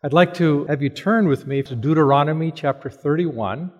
I'd 0.00 0.12
like 0.12 0.32
to 0.34 0.64
have 0.66 0.80
you 0.80 0.90
turn 0.90 1.26
with 1.26 1.48
me 1.48 1.60
to 1.64 1.74
Deuteronomy 1.74 2.52
chapter 2.52 2.88
31. 2.88 3.72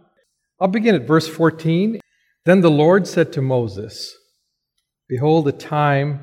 I'll 0.60 0.66
begin 0.66 0.96
at 0.96 1.06
verse 1.06 1.28
14. 1.28 2.00
Then 2.44 2.60
the 2.60 2.70
Lord 2.70 3.06
said 3.06 3.32
to 3.34 3.42
Moses, 3.42 4.16
Behold, 5.08 5.44
the 5.44 5.52
time 5.52 6.20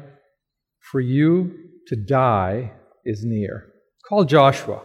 for 0.81 0.99
you 0.99 1.55
to 1.87 1.95
die 1.95 2.73
is 3.05 3.23
near. 3.23 3.67
Call 4.09 4.25
Joshua 4.25 4.81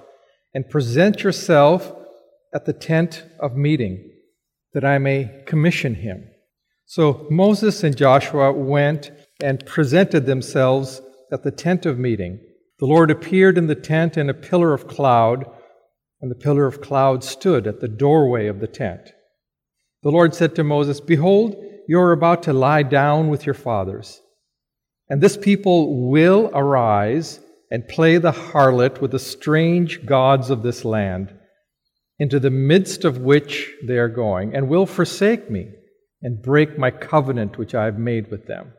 and 0.55 0.71
present 0.71 1.25
yourself 1.25 1.93
at 2.55 2.65
the 2.65 2.73
tent 2.73 3.25
of 3.41 3.57
meeting, 3.57 4.13
that 4.75 4.85
I 4.85 4.99
may 4.99 5.43
commission 5.45 5.97
him. 5.97 6.29
So 6.87 7.27
Moses 7.31 7.83
and 7.83 7.97
Joshua 7.97 8.53
went 8.53 9.11
and 9.43 9.67
presented 9.67 10.27
themselves 10.27 11.01
at 11.33 11.43
the 11.43 11.51
tent 11.51 11.85
of 11.85 11.99
meeting. 11.99 12.39
The 12.81 12.87
Lord 12.87 13.11
appeared 13.11 13.59
in 13.59 13.67
the 13.67 13.75
tent 13.75 14.17
in 14.17 14.31
a 14.31 14.35
pillar 14.35 14.73
of 14.73 14.89
cloud, 14.89 15.45
and 16.23 16.31
the 16.31 16.35
pillar 16.35 16.67
of 16.67 16.81
cloud 16.81 17.23
stood 17.23 17.67
at 17.67 17.81
the 17.81 17.89
doorway 17.89 18.47
of 18.47 18.61
the 18.61 18.67
tent. 18.67 19.13
The 20.03 20.11
Lord 20.11 20.35
said 20.35 20.55
to 20.55 20.65
Moses, 20.65 20.99
Behold, 20.99 21.63
you 21.87 22.01
are 22.01 22.13
about 22.13 22.43
to 22.45 22.55
lie 22.55 22.83
down 22.83 23.29
with 23.29 23.45
your 23.45 23.55
fathers, 23.55 24.23
and 25.11 25.21
this 25.21 25.37
people 25.37 26.09
will 26.09 26.51
arise 26.55 27.41
and 27.71 27.87
play 27.87 28.17
the 28.17 28.33
harlot 28.33 29.03
with 29.03 29.11
the 29.11 29.19
strange 29.19 30.07
gods 30.07 30.49
of 30.49 30.63
this 30.63 30.83
land, 30.83 31.35
into 32.19 32.41
the 32.41 32.51
midst 32.51 33.05
of 33.05 33.19
which 33.19 33.75
they 33.87 33.99
are 33.99 34.09
going, 34.09 34.55
and 34.55 34.69
will 34.69 34.87
forsake 34.87 35.51
me 35.51 35.69
and 36.23 36.43
break 36.43 36.79
my 36.79 36.91
covenant 36.91 37.59
which 37.59 37.75
I 37.75 37.85
have 37.85 37.99
made 37.99 38.31
with 38.31 38.47
them. 38.47 38.73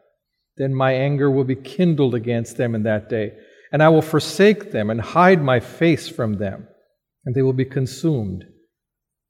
Then 0.58 0.74
my 0.74 0.94
anger 0.94 1.30
will 1.30 1.44
be 1.44 1.56
kindled 1.56 2.16
against 2.16 2.58
them 2.58 2.74
in 2.74 2.82
that 2.84 3.08
day 3.08 3.34
and 3.72 3.82
I 3.82 3.90
will 3.90 4.02
forsake 4.02 4.72
them 4.72 4.90
and 4.90 5.00
hide 5.00 5.42
my 5.42 5.60
face 5.60 6.10
from 6.10 6.34
them, 6.34 6.68
and 7.26 7.34
they 7.34 7.42
will 7.42 7.54
be 7.54 7.66
consumed. 7.66 8.44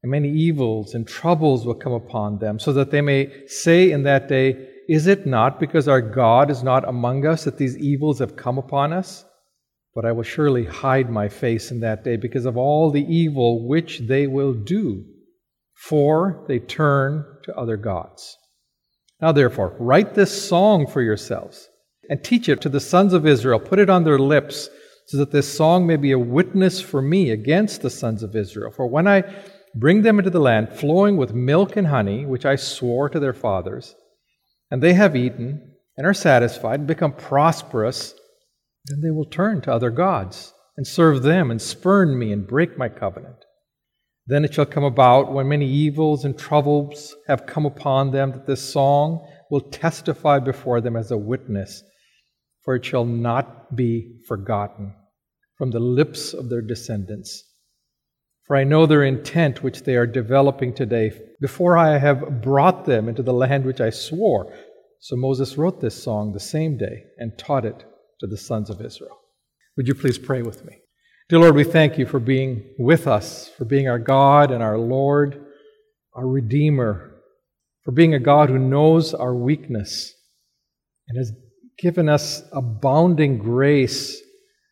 And 0.02 0.12
many 0.12 0.30
evils 0.30 0.95
and 0.95 1.08
troubles 1.08 1.66
will 1.66 1.75
come 1.75 1.94
upon 1.94 2.39
them, 2.39 2.59
so 2.59 2.73
that 2.73 2.89
they 2.89 3.02
may 3.02 3.45
say 3.47 3.92
in 3.92 4.03
that 4.03 4.28
day, 4.28 4.67
Is 4.89 5.06
it 5.06 5.28
not 5.28 5.59
because 5.59 5.88
our 5.88 6.02
God 6.02 6.50
is 6.50 6.64
not 6.64 6.88
among 6.88 7.25
us 7.25 7.44
that 7.44 7.58
these 7.58 7.78
evils 7.78 8.17
have 8.19 8.36
come 8.36 8.58
upon 8.58 8.94
us? 8.94 9.23
But 9.94 10.06
I 10.06 10.12
will 10.14 10.23
surely 10.23 10.66
hide 10.66 11.09
my 11.09 11.30
face 11.30 11.69
in 11.69 11.81
that 11.81 12.03
day 12.03 12.16
because 12.16 12.45
of 12.45 12.58
all 12.58 12.89
the 12.89 13.06
evil 13.06 13.67
which 13.67 14.00
they 14.00 14.25
will 14.25 14.53
do, 14.53 15.03
for 15.75 16.45
they 16.47 16.59
turn 16.59 17.25
to 17.44 17.56
other 17.56 17.78
gods. 17.78 18.38
Now, 19.22 19.34
therefore, 19.34 19.75
write 19.80 20.16
this 20.16 20.47
song 20.47 20.88
for 20.88 21.02
yourselves 21.02 21.67
and 22.12 22.22
teach 22.22 22.50
it 22.50 22.59
to 22.59 22.67
the 22.67 22.81
sons 22.81 23.14
of 23.14 23.26
Israel. 23.26 23.58
Put 23.58 23.80
it 23.80 23.90
on 23.90 24.04
their 24.04 24.20
lips, 24.20 24.70
so 25.08 25.17
that 25.17 25.31
this 25.31 25.52
song 25.52 25.88
may 25.88 25.95
be 25.95 26.12
a 26.12 26.20
witness 26.20 26.81
for 26.81 27.02
me 27.02 27.31
against 27.31 27.81
the 27.81 27.90
sons 27.90 28.22
of 28.22 28.36
Israel. 28.36 28.70
For 28.70 28.86
when 28.86 29.08
I 29.08 29.23
bring 29.73 30.02
them 30.02 30.20
into 30.20 30.30
the 30.30 30.42
land 30.42 30.73
flowing 30.73 31.16
with 31.16 31.34
milk 31.34 31.78
and 31.78 31.88
honey, 31.88 32.26
which 32.26 32.45
I 32.45 32.58
swore 32.58 33.08
to 33.08 33.20
their 33.20 33.34
fathers, 33.34 33.95
and 34.70 34.84
they 34.84 34.92
have 34.92 35.16
eaten 35.16 35.72
and 35.95 36.06
are 36.06 36.14
satisfied 36.14 36.81
and 36.81 36.88
become 36.88 37.14
prosperous, 37.14 38.14
then 38.88 39.00
they 39.00 39.12
will 39.12 39.25
turn 39.25 39.62
to 39.62 39.73
other 39.73 39.90
gods 39.90 40.53
and 40.75 40.86
serve 40.86 41.23
them 41.23 41.50
and 41.50 41.62
spurn 41.62 42.20
me 42.20 42.34
and 42.34 42.46
break 42.46 42.78
my 42.78 42.90
covenant. 42.90 43.46
Then 44.28 44.44
it 44.44 44.53
shall 44.53 44.66
come 44.66 44.84
about 44.84 45.31
when 45.31 45.48
many 45.48 45.66
evils 45.66 46.25
and 46.25 46.38
troubles 46.38 47.16
have 47.28 47.46
come 47.46 47.66
upon 47.66 48.12
them 48.12 48.31
that 48.31 48.48
this 48.48 48.62
song 48.62 49.25
will 49.50 49.62
testify 49.62 50.40
before 50.40 50.81
them 50.81 50.98
as 50.98 51.09
a 51.09 51.18
witness 51.18 51.84
for 52.64 52.76
it 52.76 52.86
shall 52.86 53.06
not 53.06 53.76
be 53.76 54.20
forgotten 54.28 54.94
from 55.58 55.72
the 55.72 55.80
lips 55.80 56.34
of 56.34 56.50
their 56.50 56.62
descendants. 56.62 57.44
For 58.45 58.56
I 58.56 58.64
know 58.64 58.86
their 58.86 59.03
intent 59.03 59.64
which 59.64 59.84
they 59.84 59.95
are 59.95 60.08
developing 60.08 60.73
today, 60.73 61.12
before 61.40 61.78
I 61.78 61.98
have 61.98 62.42
brought 62.42 62.86
them 62.86 63.08
into 63.08 63.23
the 63.23 63.34
land 63.34 63.66
which 63.66 63.80
I 63.80 63.92
swore. 63.92 64.53
So 65.00 65.16
Moses 65.16 65.58
wrote 65.58 65.80
this 65.80 66.02
song 66.02 66.34
the 66.34 66.40
same 66.40 66.78
day 66.78 67.03
and 67.18 67.38
taught 67.38 67.66
it 67.66 67.85
to 68.19 68.28
the 68.28 68.38
sons 68.38 68.69
of 68.69 68.81
Israel. 68.81 69.18
Would 69.78 69.88
you 69.88 69.96
please 69.96 70.18
pray 70.18 70.41
with 70.41 70.66
me? 70.66 70.78
Dear 71.30 71.40
Lord, 71.40 71.56
we 71.56 71.64
thank 71.64 71.97
you 71.97 72.06
for 72.06 72.19
being 72.19 72.64
with 72.78 73.08
us, 73.08 73.50
for 73.58 73.66
being 73.66 73.88
our 73.88 74.00
God 74.00 74.52
and 74.52 74.62
our 74.62 74.78
Lord, 74.78 75.46
our 76.14 76.28
Redeemer, 76.28 77.16
for 77.84 77.91
being 77.91 78.14
a 78.14 78.19
God 78.19 78.50
who 78.50 78.59
knows 78.59 79.14
our 79.14 79.34
weakness 79.34 80.14
and 81.08 81.18
has 81.18 81.31
given 81.81 82.08
us 82.08 82.44
abounding 82.53 83.40
grace 83.40 84.22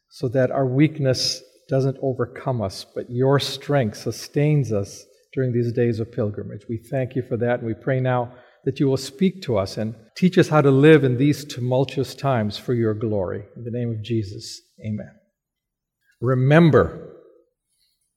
so 0.10 0.28
that 0.30 0.52
our 0.52 0.66
weakness 0.66 1.42
doesn't 1.68 1.98
overcome 2.02 2.62
us, 2.62 2.86
but 2.96 3.10
your 3.10 3.40
strength 3.40 3.98
sustains 3.98 4.72
us 4.72 5.06
during 5.34 5.52
these 5.52 5.72
days 5.74 6.00
of 6.00 6.12
pilgrimage. 6.12 6.62
We 6.70 6.78
thank 6.78 7.16
you 7.16 7.22
for 7.22 7.38
that, 7.38 7.60
and 7.60 7.68
we 7.68 7.74
pray 7.74 8.00
now 8.00 8.34
that 8.66 8.80
you 8.80 8.88
will 8.88 8.98
speak 8.98 9.42
to 9.44 9.58
us 9.58 9.78
and 9.78 9.96
teach 10.16 10.38
us 10.38 10.50
how 10.50 10.62
to 10.62 10.72
live 10.72 11.04
in 11.04 11.18
these 11.18 11.46
tumultuous 11.46 12.14
times 12.14 12.58
for 12.58 12.74
your 12.74 12.94
glory. 12.94 13.46
In 13.56 13.64
the 13.64 13.72
name 13.72 13.92
of 13.92 14.04
Jesus, 14.04 14.62
amen. 14.86 15.12
Remember, 16.22 17.16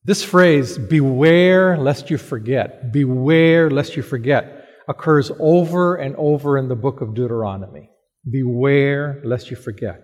this 0.04 0.24
phrase, 0.24 0.78
beware 0.78 1.76
lest 1.78 2.10
you 2.10 2.18
forget, 2.18 2.92
beware 2.92 3.70
lest 3.70 3.96
you 3.96 4.02
forget, 4.02 4.66
occurs 4.88 5.30
over 5.38 5.94
and 5.94 6.16
over 6.16 6.58
in 6.58 6.68
the 6.68 6.74
book 6.74 7.00
of 7.00 7.14
Deuteronomy. 7.14 7.91
Beware 8.28 9.20
lest 9.24 9.50
you 9.50 9.56
forget. 9.56 10.02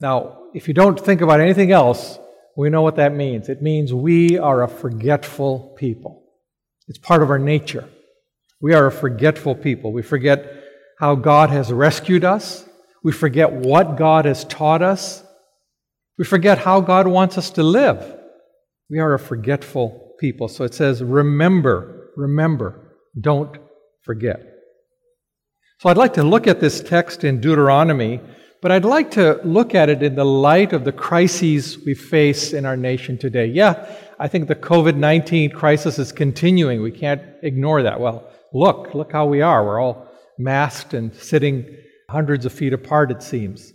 Now, 0.00 0.38
if 0.54 0.68
you 0.68 0.74
don't 0.74 0.98
think 0.98 1.20
about 1.20 1.40
anything 1.40 1.70
else, 1.70 2.18
we 2.56 2.70
know 2.70 2.82
what 2.82 2.96
that 2.96 3.14
means. 3.14 3.48
It 3.48 3.62
means 3.62 3.94
we 3.94 4.38
are 4.38 4.62
a 4.62 4.68
forgetful 4.68 5.74
people. 5.78 6.24
It's 6.88 6.98
part 6.98 7.22
of 7.22 7.30
our 7.30 7.38
nature. 7.38 7.88
We 8.60 8.74
are 8.74 8.86
a 8.86 8.92
forgetful 8.92 9.56
people. 9.56 9.92
We 9.92 10.02
forget 10.02 10.62
how 10.98 11.14
God 11.14 11.50
has 11.50 11.72
rescued 11.72 12.24
us. 12.24 12.64
We 13.02 13.12
forget 13.12 13.52
what 13.52 13.96
God 13.96 14.24
has 14.24 14.44
taught 14.44 14.82
us. 14.82 15.24
We 16.18 16.24
forget 16.24 16.58
how 16.58 16.80
God 16.80 17.06
wants 17.06 17.38
us 17.38 17.50
to 17.50 17.62
live. 17.62 18.18
We 18.90 18.98
are 18.98 19.14
a 19.14 19.18
forgetful 19.18 20.14
people. 20.20 20.48
So 20.48 20.64
it 20.64 20.74
says, 20.74 21.02
remember, 21.02 22.10
remember, 22.16 22.96
don't 23.18 23.56
forget. 24.02 24.51
So 25.82 25.88
I'd 25.88 25.96
like 25.96 26.12
to 26.12 26.22
look 26.22 26.46
at 26.46 26.60
this 26.60 26.80
text 26.80 27.24
in 27.24 27.40
Deuteronomy, 27.40 28.20
but 28.60 28.70
I'd 28.70 28.84
like 28.84 29.10
to 29.12 29.40
look 29.42 29.74
at 29.74 29.88
it 29.88 30.00
in 30.00 30.14
the 30.14 30.24
light 30.24 30.72
of 30.72 30.84
the 30.84 30.92
crises 30.92 31.76
we 31.84 31.92
face 31.92 32.52
in 32.52 32.64
our 32.64 32.76
nation 32.76 33.18
today. 33.18 33.46
Yeah, 33.46 33.92
I 34.20 34.28
think 34.28 34.46
the 34.46 34.54
COVID 34.54 34.94
19 34.94 35.50
crisis 35.50 35.98
is 35.98 36.12
continuing. 36.12 36.82
We 36.82 36.92
can't 36.92 37.22
ignore 37.42 37.82
that. 37.82 37.98
Well, 37.98 38.30
look, 38.54 38.94
look 38.94 39.10
how 39.10 39.26
we 39.26 39.42
are. 39.42 39.64
We're 39.64 39.80
all 39.80 40.06
masked 40.38 40.94
and 40.94 41.12
sitting 41.16 41.66
hundreds 42.08 42.46
of 42.46 42.52
feet 42.52 42.72
apart, 42.72 43.10
it 43.10 43.20
seems. 43.20 43.72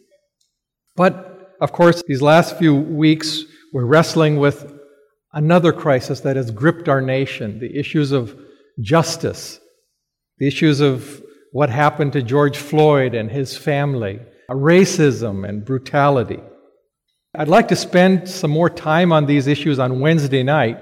But, 0.95 1.57
of 1.59 1.73
course, 1.73 2.01
these 2.07 2.21
last 2.21 2.57
few 2.57 2.73
weeks, 2.73 3.41
we're 3.73 3.83
wrestling 3.83 4.37
with 4.37 4.73
another 5.33 5.73
crisis 5.73 6.21
that 6.21 6.37
has 6.37 6.51
gripped 6.51 6.87
our 6.87 7.01
nation 7.01 7.59
the 7.59 7.77
issues 7.77 8.13
of 8.13 8.33
justice, 8.79 9.59
the 10.37 10.47
issues 10.47 10.79
of 10.79 11.21
what 11.51 11.69
happened 11.69 12.13
to 12.13 12.21
George 12.21 12.57
Floyd 12.57 13.13
and 13.13 13.31
his 13.31 13.57
family, 13.57 14.19
racism 14.49 15.47
and 15.47 15.65
brutality. 15.65 16.39
I'd 17.35 17.47
like 17.47 17.67
to 17.69 17.75
spend 17.75 18.27
some 18.27 18.51
more 18.51 18.69
time 18.69 19.11
on 19.11 19.25
these 19.25 19.47
issues 19.47 19.79
on 19.79 19.99
Wednesday 19.99 20.43
night, 20.43 20.79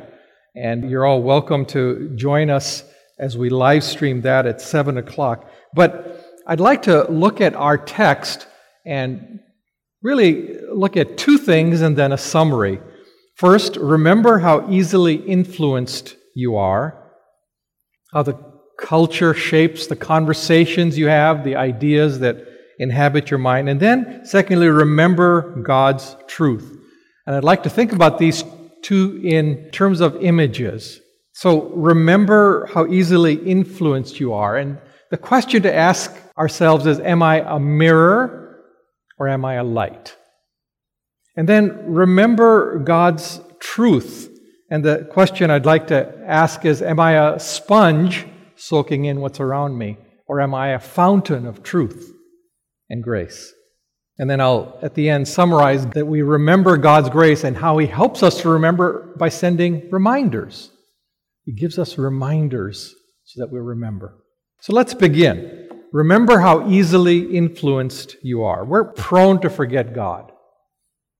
and 0.55 0.89
you're 0.89 1.05
all 1.05 1.21
welcome 1.21 1.65
to 1.67 2.15
join 2.15 2.49
us 2.49 2.83
as 3.19 3.37
we 3.37 3.49
live 3.49 3.83
stream 3.83 4.21
that 4.21 4.45
at 4.45 4.61
7 4.61 4.97
o'clock. 4.97 5.49
But 5.73 6.23
I'd 6.47 6.59
like 6.59 6.83
to 6.83 7.09
look 7.11 7.41
at 7.41 7.55
our 7.55 7.77
text 7.77 8.47
and 8.85 9.39
really 10.01 10.59
look 10.71 10.95
at 10.97 11.17
two 11.17 11.37
things 11.37 11.81
and 11.81 11.97
then 11.97 12.11
a 12.11 12.17
summary. 12.17 12.79
First, 13.35 13.75
remember 13.77 14.39
how 14.39 14.69
easily 14.69 15.15
influenced 15.15 16.15
you 16.35 16.55
are, 16.55 17.11
how 18.13 18.23
the 18.23 18.54
culture 18.77 19.33
shapes 19.33 19.87
the 19.87 19.95
conversations 19.95 20.97
you 20.97 21.07
have, 21.07 21.43
the 21.43 21.55
ideas 21.55 22.19
that 22.19 22.45
inhabit 22.79 23.31
your 23.31 23.37
mind. 23.37 23.69
And 23.69 23.79
then, 23.79 24.25
secondly, 24.25 24.67
remember 24.67 25.61
God's 25.61 26.15
truth. 26.27 26.77
And 27.25 27.35
I'd 27.35 27.43
like 27.43 27.63
to 27.63 27.69
think 27.69 27.93
about 27.93 28.17
these 28.17 28.43
two 28.81 29.19
in 29.23 29.69
terms 29.71 30.01
of 30.01 30.21
images. 30.21 30.99
So 31.33 31.69
remember 31.69 32.67
how 32.73 32.87
easily 32.87 33.33
influenced 33.33 34.19
you 34.19 34.33
are. 34.33 34.57
And 34.57 34.77
the 35.11 35.17
question 35.17 35.63
to 35.63 35.73
ask 35.73 36.15
ourselves 36.37 36.85
is 36.85 36.99
Am 36.99 37.23
I 37.23 37.41
a 37.41 37.59
mirror 37.59 38.63
or 39.17 39.27
am 39.27 39.43
I 39.43 39.55
a 39.55 39.63
light? 39.63 40.15
And 41.35 41.49
then 41.49 41.93
remember 41.93 42.79
God's 42.79 43.41
truth. 43.59 44.31
And 44.69 44.83
the 44.83 45.07
question 45.11 45.51
I'd 45.51 45.65
like 45.65 45.87
to 45.87 46.13
ask 46.25 46.65
is 46.65 46.81
Am 46.81 46.99
I 46.99 47.33
a 47.33 47.39
sponge 47.39 48.25
soaking 48.55 49.05
in 49.05 49.21
what's 49.21 49.39
around 49.39 49.77
me? 49.77 49.97
Or 50.27 50.41
am 50.41 50.53
I 50.53 50.69
a 50.69 50.79
fountain 50.79 51.45
of 51.45 51.63
truth 51.63 52.13
and 52.89 53.03
grace? 53.03 53.53
And 54.17 54.29
then 54.29 54.39
I'll, 54.39 54.79
at 54.81 54.95
the 54.95 55.09
end, 55.09 55.27
summarize 55.27 55.85
that 55.87 56.07
we 56.07 56.21
remember 56.21 56.77
God's 56.77 57.09
grace 57.09 57.43
and 57.43 57.57
how 57.57 57.77
He 57.77 57.87
helps 57.87 58.23
us 58.23 58.41
to 58.41 58.49
remember 58.49 59.13
by 59.17 59.29
sending 59.29 59.89
reminders. 59.91 60.71
He 61.43 61.53
gives 61.53 61.77
us 61.77 61.97
reminders 61.97 62.95
so 63.25 63.41
that 63.41 63.51
we 63.51 63.59
remember. 63.59 64.17
So 64.61 64.73
let's 64.73 64.93
begin. 64.93 65.69
Remember 65.91 66.39
how 66.39 66.69
easily 66.69 67.35
influenced 67.35 68.15
you 68.23 68.43
are. 68.43 68.65
We're 68.65 68.91
prone 68.93 69.41
to 69.41 69.49
forget 69.49 69.93
God. 69.93 70.31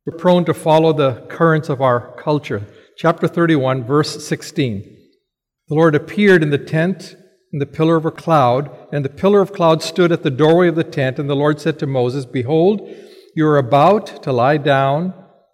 We're 0.06 0.18
prone 0.18 0.46
to 0.46 0.54
follow 0.54 0.94
the 0.94 1.26
currents 1.30 1.70
of 1.70 1.82
our 1.82 2.16
culture. 2.16 2.66
Chapter 2.98 3.28
31, 3.28 3.84
verse 3.84 4.26
16. 4.26 4.82
The 5.68 5.76
Lord 5.76 5.96
appeared 5.96 6.44
in 6.44 6.50
the 6.50 6.58
tent 6.58 7.16
in 7.56 7.60
the 7.60 7.66
pillar 7.66 7.96
of 7.96 8.06
a 8.06 8.12
cloud, 8.12 8.70
and 8.92 9.06
the 9.06 9.10
pillar 9.10 9.40
of 9.40 9.54
cloud 9.54 9.82
stood 9.82 10.12
at 10.12 10.24
the 10.24 10.30
doorway 10.30 10.68
of 10.68 10.76
the 10.76 10.84
tent. 10.84 11.18
And 11.18 11.30
the 11.30 11.38
Lord 11.38 11.62
said 11.62 11.80
to 11.80 11.88
Moses, 11.88 12.26
Behold, 12.26 12.86
you 13.34 13.48
are 13.48 13.58
about 13.58 14.24
to 14.24 14.34
lie 14.34 14.58
down 14.58 15.14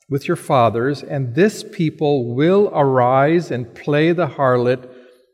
with 0.09 0.27
your 0.27 0.35
fathers, 0.35 1.03
and 1.03 1.35
this 1.35 1.63
people 1.63 2.33
will 2.33 2.71
arise 2.73 3.51
and 3.51 3.75
play 3.75 4.13
the 4.13 4.25
harlot 4.25 4.89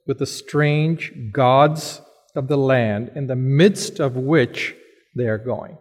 with 0.08 0.18
the 0.18 0.26
strange 0.26 1.14
gods 1.32 2.02
of 2.36 2.50
the 2.50 2.58
land, 2.58 3.14
in 3.16 3.28
the 3.28 3.38
midst 3.38 4.02
of 4.02 4.18
which 4.18 4.76
they 5.16 5.28
are 5.30 5.38
going. 5.38 5.78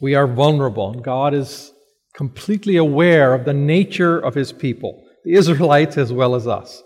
We 0.00 0.14
are 0.14 0.26
vulnerable, 0.26 0.90
and 0.90 1.04
God 1.04 1.34
is 1.34 1.70
completely 2.14 2.78
aware 2.78 3.34
of 3.34 3.44
the 3.44 3.52
nature 3.52 4.18
of 4.18 4.34
his 4.34 4.52
people, 4.52 5.04
the 5.26 5.34
Israelites 5.34 5.98
as 5.98 6.14
well 6.14 6.34
as 6.34 6.46
us. 6.46 6.82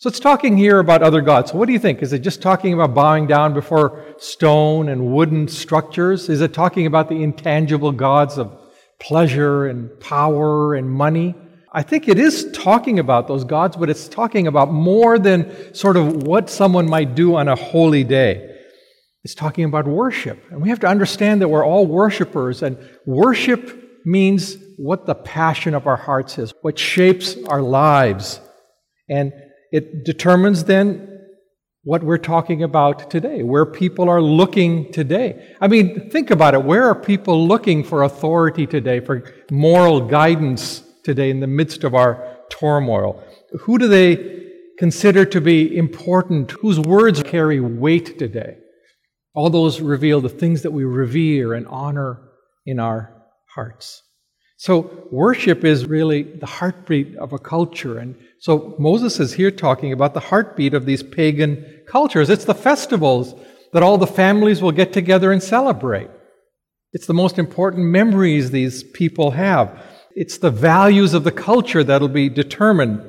So 0.00 0.06
it's 0.06 0.20
talking 0.20 0.56
here 0.56 0.78
about 0.78 1.02
other 1.02 1.20
gods. 1.20 1.50
So 1.50 1.58
what 1.58 1.66
do 1.66 1.72
you 1.72 1.78
think? 1.80 2.02
Is 2.02 2.12
it 2.12 2.20
just 2.20 2.40
talking 2.40 2.72
about 2.72 2.94
bowing 2.94 3.26
down 3.26 3.52
before 3.52 4.14
stone 4.18 4.88
and 4.88 5.12
wooden 5.12 5.48
structures? 5.48 6.28
Is 6.28 6.40
it 6.40 6.54
talking 6.54 6.86
about 6.86 7.08
the 7.08 7.20
intangible 7.20 7.90
gods 7.90 8.38
of 8.38 8.56
pleasure 9.00 9.66
and 9.66 9.98
power 9.98 10.76
and 10.76 10.88
money? 10.88 11.34
I 11.72 11.82
think 11.82 12.06
it 12.06 12.16
is 12.16 12.48
talking 12.52 13.00
about 13.00 13.26
those 13.26 13.42
gods, 13.42 13.76
but 13.76 13.90
it's 13.90 14.06
talking 14.06 14.46
about 14.46 14.72
more 14.72 15.18
than 15.18 15.74
sort 15.74 15.96
of 15.96 16.22
what 16.22 16.48
someone 16.48 16.88
might 16.88 17.16
do 17.16 17.34
on 17.34 17.48
a 17.48 17.56
holy 17.56 18.04
day. 18.04 18.56
It's 19.24 19.34
talking 19.34 19.64
about 19.64 19.88
worship. 19.88 20.40
And 20.52 20.62
we 20.62 20.68
have 20.68 20.78
to 20.80 20.86
understand 20.86 21.42
that 21.42 21.48
we're 21.48 21.66
all 21.66 21.86
worshipers, 21.86 22.62
and 22.62 22.78
worship 23.04 24.06
means 24.06 24.58
what 24.76 25.06
the 25.06 25.16
passion 25.16 25.74
of 25.74 25.88
our 25.88 25.96
hearts 25.96 26.38
is, 26.38 26.54
what 26.62 26.78
shapes 26.78 27.36
our 27.48 27.60
lives. 27.60 28.40
And 29.08 29.32
it 29.72 30.04
determines 30.04 30.64
then 30.64 31.04
what 31.84 32.02
we're 32.02 32.18
talking 32.18 32.62
about 32.62 33.10
today, 33.10 33.42
where 33.42 33.64
people 33.64 34.08
are 34.08 34.20
looking 34.20 34.92
today. 34.92 35.54
I 35.60 35.68
mean, 35.68 36.10
think 36.10 36.30
about 36.30 36.54
it. 36.54 36.64
Where 36.64 36.84
are 36.84 36.94
people 36.94 37.46
looking 37.46 37.82
for 37.82 38.02
authority 38.02 38.66
today, 38.66 39.00
for 39.00 39.24
moral 39.50 40.06
guidance 40.06 40.82
today 41.04 41.30
in 41.30 41.40
the 41.40 41.46
midst 41.46 41.84
of 41.84 41.94
our 41.94 42.36
turmoil? 42.50 43.22
Who 43.60 43.78
do 43.78 43.88
they 43.88 44.46
consider 44.78 45.24
to 45.26 45.40
be 45.40 45.76
important? 45.76 46.50
Whose 46.50 46.78
words 46.78 47.22
carry 47.22 47.60
weight 47.60 48.18
today? 48.18 48.58
All 49.34 49.50
those 49.50 49.80
reveal 49.80 50.20
the 50.20 50.28
things 50.28 50.62
that 50.62 50.72
we 50.72 50.84
revere 50.84 51.54
and 51.54 51.66
honor 51.68 52.20
in 52.66 52.80
our 52.80 53.14
hearts. 53.54 54.02
So, 54.60 55.06
worship 55.12 55.64
is 55.64 55.86
really 55.86 56.24
the 56.24 56.46
heartbeat 56.46 57.16
of 57.16 57.32
a 57.32 57.38
culture. 57.38 57.98
And 57.98 58.16
so, 58.40 58.74
Moses 58.80 59.20
is 59.20 59.32
here 59.32 59.52
talking 59.52 59.92
about 59.92 60.14
the 60.14 60.20
heartbeat 60.20 60.74
of 60.74 60.84
these 60.84 61.02
pagan 61.02 61.64
cultures. 61.86 62.28
It's 62.28 62.44
the 62.44 62.54
festivals 62.54 63.36
that 63.72 63.84
all 63.84 63.98
the 63.98 64.06
families 64.08 64.60
will 64.60 64.72
get 64.72 64.92
together 64.92 65.30
and 65.30 65.40
celebrate. 65.40 66.10
It's 66.92 67.06
the 67.06 67.14
most 67.14 67.38
important 67.38 67.84
memories 67.84 68.50
these 68.50 68.82
people 68.82 69.30
have. 69.30 69.80
It's 70.16 70.38
the 70.38 70.50
values 70.50 71.14
of 71.14 71.22
the 71.22 71.30
culture 71.30 71.84
that'll 71.84 72.08
be 72.08 72.28
determined 72.28 73.00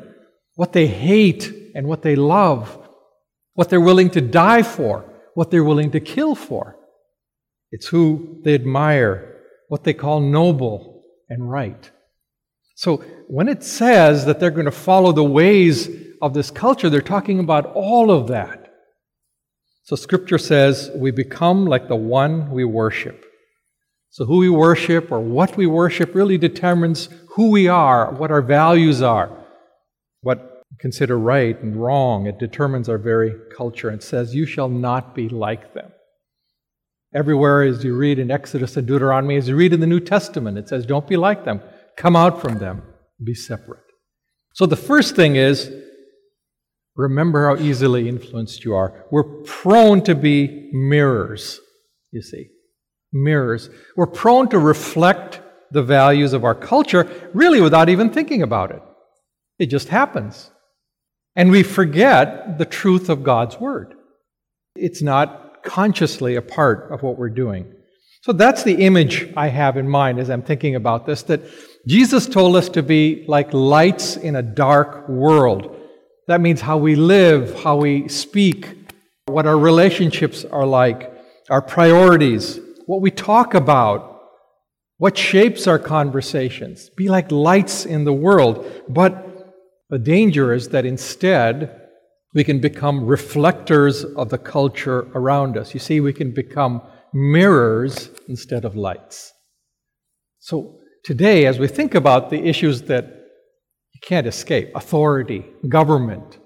what 0.54 0.74
they 0.74 0.86
hate 0.86 1.52
and 1.74 1.88
what 1.88 2.04
they 2.04 2.16
love, 2.16 2.78
what 3.54 3.70
they're 3.70 3.82
willing 3.82 4.12
to 4.12 4.22
die 4.22 4.62
for, 4.62 5.04
what 5.34 5.50
they're 5.50 5.64
willing 5.64 5.90
to 5.92 6.00
kill 6.00 6.36
for. 6.36 6.76
It's 7.72 7.88
who 7.88 8.40
they 8.44 8.54
admire, 8.54 9.38
what 9.68 9.84
they 9.84 9.96
call 9.96 10.20
noble, 10.20 10.89
and 11.30 11.50
right. 11.50 11.92
So 12.76 12.98
when 13.28 13.48
it 13.50 13.64
says 13.64 14.26
that 14.26 14.40
they're 14.40 14.52
going 14.52 14.66
to 14.66 14.72
follow 14.72 15.12
the 15.12 15.24
ways 15.24 15.90
of 16.22 16.34
this 16.34 16.50
culture, 16.50 16.90
they're 16.90 17.02
talking 17.02 17.40
about 17.40 17.66
all 17.76 18.12
of 18.12 18.28
that. 18.28 18.74
So 19.84 19.96
scripture 19.96 20.38
says 20.38 20.92
we 20.96 21.12
become 21.12 21.66
like 21.66 21.88
the 21.88 21.96
one 21.96 22.52
we 22.52 22.64
worship. 22.64 23.26
So 24.12 24.26
who 24.26 24.38
we 24.38 24.50
worship 24.50 25.12
or 25.12 25.20
what 25.20 25.58
we 25.58 25.68
worship 25.68 26.16
really 26.16 26.38
determines 26.38 27.10
who 27.30 27.52
we 27.52 27.68
are, 27.68 28.14
what 28.14 28.32
our 28.32 28.42
values 28.42 29.02
are, 29.02 29.30
what 30.22 30.64
we 30.72 30.78
consider 30.80 31.18
right 31.18 31.60
and 31.62 31.76
wrong. 31.76 32.28
It 32.28 32.40
determines 32.40 32.90
our 32.90 32.98
very 32.98 33.34
culture. 33.56 33.92
It 33.92 34.04
says, 34.04 34.34
You 34.34 34.46
shall 34.46 34.70
not 34.70 35.16
be 35.16 35.30
like 35.30 35.74
them. 35.74 35.92
Everywhere, 37.14 37.64
as 37.64 37.84
you 37.84 37.96
read 37.96 38.20
in 38.20 38.30
Exodus 38.30 38.78
and 38.78 38.88
Deuteronomy, 38.88 39.36
as 39.36 39.48
you 39.48 39.56
read 39.56 39.74
in 39.74 39.80
the 39.80 39.88
New 39.88 40.00
Testament, 40.00 40.58
it 40.58 40.70
says, 40.70 40.86
Don't 40.86 41.08
be 41.08 41.18
like 41.18 41.44
them. 41.44 41.62
Come 41.98 42.16
out 42.16 42.40
from 42.40 42.60
them. 42.60 42.84
Be 43.24 43.34
separate. 43.34 43.84
So 44.54 44.66
the 44.66 44.76
first 44.76 45.16
thing 45.16 45.36
is 45.36 45.72
remember 46.96 47.48
how 47.48 47.62
easily 47.62 48.08
influenced 48.08 48.64
you 48.64 48.76
are. 48.76 49.06
We're 49.12 49.42
prone 49.44 50.04
to 50.04 50.16
be 50.16 50.70
mirrors, 50.72 51.60
you 52.12 52.22
see. 52.22 52.48
Mirrors. 53.12 53.70
We're 53.96 54.08
prone 54.08 54.50
to 54.50 54.60
reflect 54.60 55.42
the 55.72 55.82
values 55.82 56.34
of 56.34 56.44
our 56.44 56.56
culture 56.56 57.30
really 57.34 57.62
without 57.62 57.90
even 57.90 58.12
thinking 58.12 58.44
about 58.44 58.72
it. 58.72 58.82
It 59.58 59.68
just 59.68 59.90
happens. 59.90 60.52
And 61.36 61.52
we 61.52 61.64
forget 61.64 62.58
the 62.58 62.66
truth 62.66 63.10
of 63.10 63.24
God's 63.24 63.60
Word. 63.60 63.94
It's 64.76 65.02
not 65.02 65.49
consciously 65.64 66.36
a 66.36 66.42
part 66.42 66.92
of 66.92 67.04
what 67.04 67.18
we're 67.18 67.30
doing. 67.30 67.74
So 68.22 68.34
that's 68.34 68.64
the 68.64 68.86
image 68.86 69.32
I 69.38 69.48
have 69.48 69.78
in 69.78 69.88
mind 69.88 70.20
as 70.20 70.30
I'm 70.30 70.42
thinking 70.42 70.76
about 70.76 71.06
this 71.06 71.24
that 71.24 71.42
Jesus 71.88 72.28
told 72.28 72.56
us 72.56 72.70
to 72.70 72.84
be 72.84 73.24
like 73.28 73.54
lights 73.54 74.18
in 74.18 74.36
a 74.36 74.42
dark 74.42 75.08
world. 75.08 75.76
That 76.28 76.42
means 76.42 76.62
how 76.62 76.78
we 76.78 76.96
live, 76.96 77.64
how 77.64 77.78
we 77.78 78.10
speak, 78.10 78.78
what 79.26 79.48
our 79.48 79.58
relationships 79.58 80.44
are 80.44 80.66
like, 80.66 81.12
our 81.50 81.62
priorities, 81.62 82.60
what 82.86 83.02
we 83.02 83.10
talk 83.10 83.54
about, 83.54 84.22
what 84.98 85.18
shapes 85.18 85.66
our 85.66 85.80
conversations. 85.80 86.90
Be 86.90 87.08
like 87.08 87.32
lights 87.32 87.86
in 87.86 88.04
the 88.04 88.14
world. 88.14 88.70
But 88.90 89.26
the 89.90 89.98
danger 89.98 90.54
is 90.54 90.70
that 90.70 90.86
instead, 90.86 91.79
we 92.34 92.44
can 92.44 92.60
become 92.60 93.06
reflectors 93.06 94.04
of 94.04 94.30
the 94.30 94.38
culture 94.38 95.08
around 95.16 95.58
us. 95.58 95.74
You 95.74 95.80
see, 95.80 96.00
we 96.00 96.14
can 96.14 96.32
become 96.32 96.82
mirrors 97.14 98.10
instead 98.28 98.66
of 98.66 98.76
lights. 98.76 99.34
So, 100.40 100.80
today, 101.04 101.46
as 101.48 101.58
we 101.60 101.68
think 101.68 101.96
about 101.96 102.30
the 102.30 102.44
issues 102.44 102.84
that 102.84 103.06
you 103.94 104.00
can't 104.02 104.28
escape 104.28 104.72
authority, 104.76 105.46
government, 105.68 106.38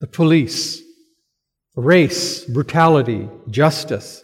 the 0.00 0.06
police, 0.06 0.82
race, 1.74 2.44
brutality, 2.44 3.28
justice, 3.48 4.22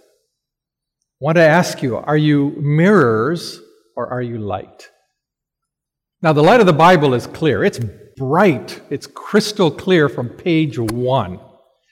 I 1.20 1.24
want 1.24 1.36
to 1.36 1.42
ask 1.42 1.82
you 1.82 1.96
are 1.96 2.16
you 2.16 2.50
mirrors 2.58 3.60
or 3.96 4.08
are 4.08 4.22
you 4.22 4.38
light? 4.38 4.90
Now, 6.20 6.34
the 6.34 6.42
light 6.42 6.60
of 6.60 6.66
the 6.66 6.74
Bible 6.74 7.14
is 7.14 7.26
clear. 7.26 7.64
It's 7.64 7.80
bright, 8.16 8.80
it's 8.90 9.06
crystal 9.06 9.70
clear 9.70 10.08
from 10.08 10.28
page 10.28 10.78
one. 10.78 11.38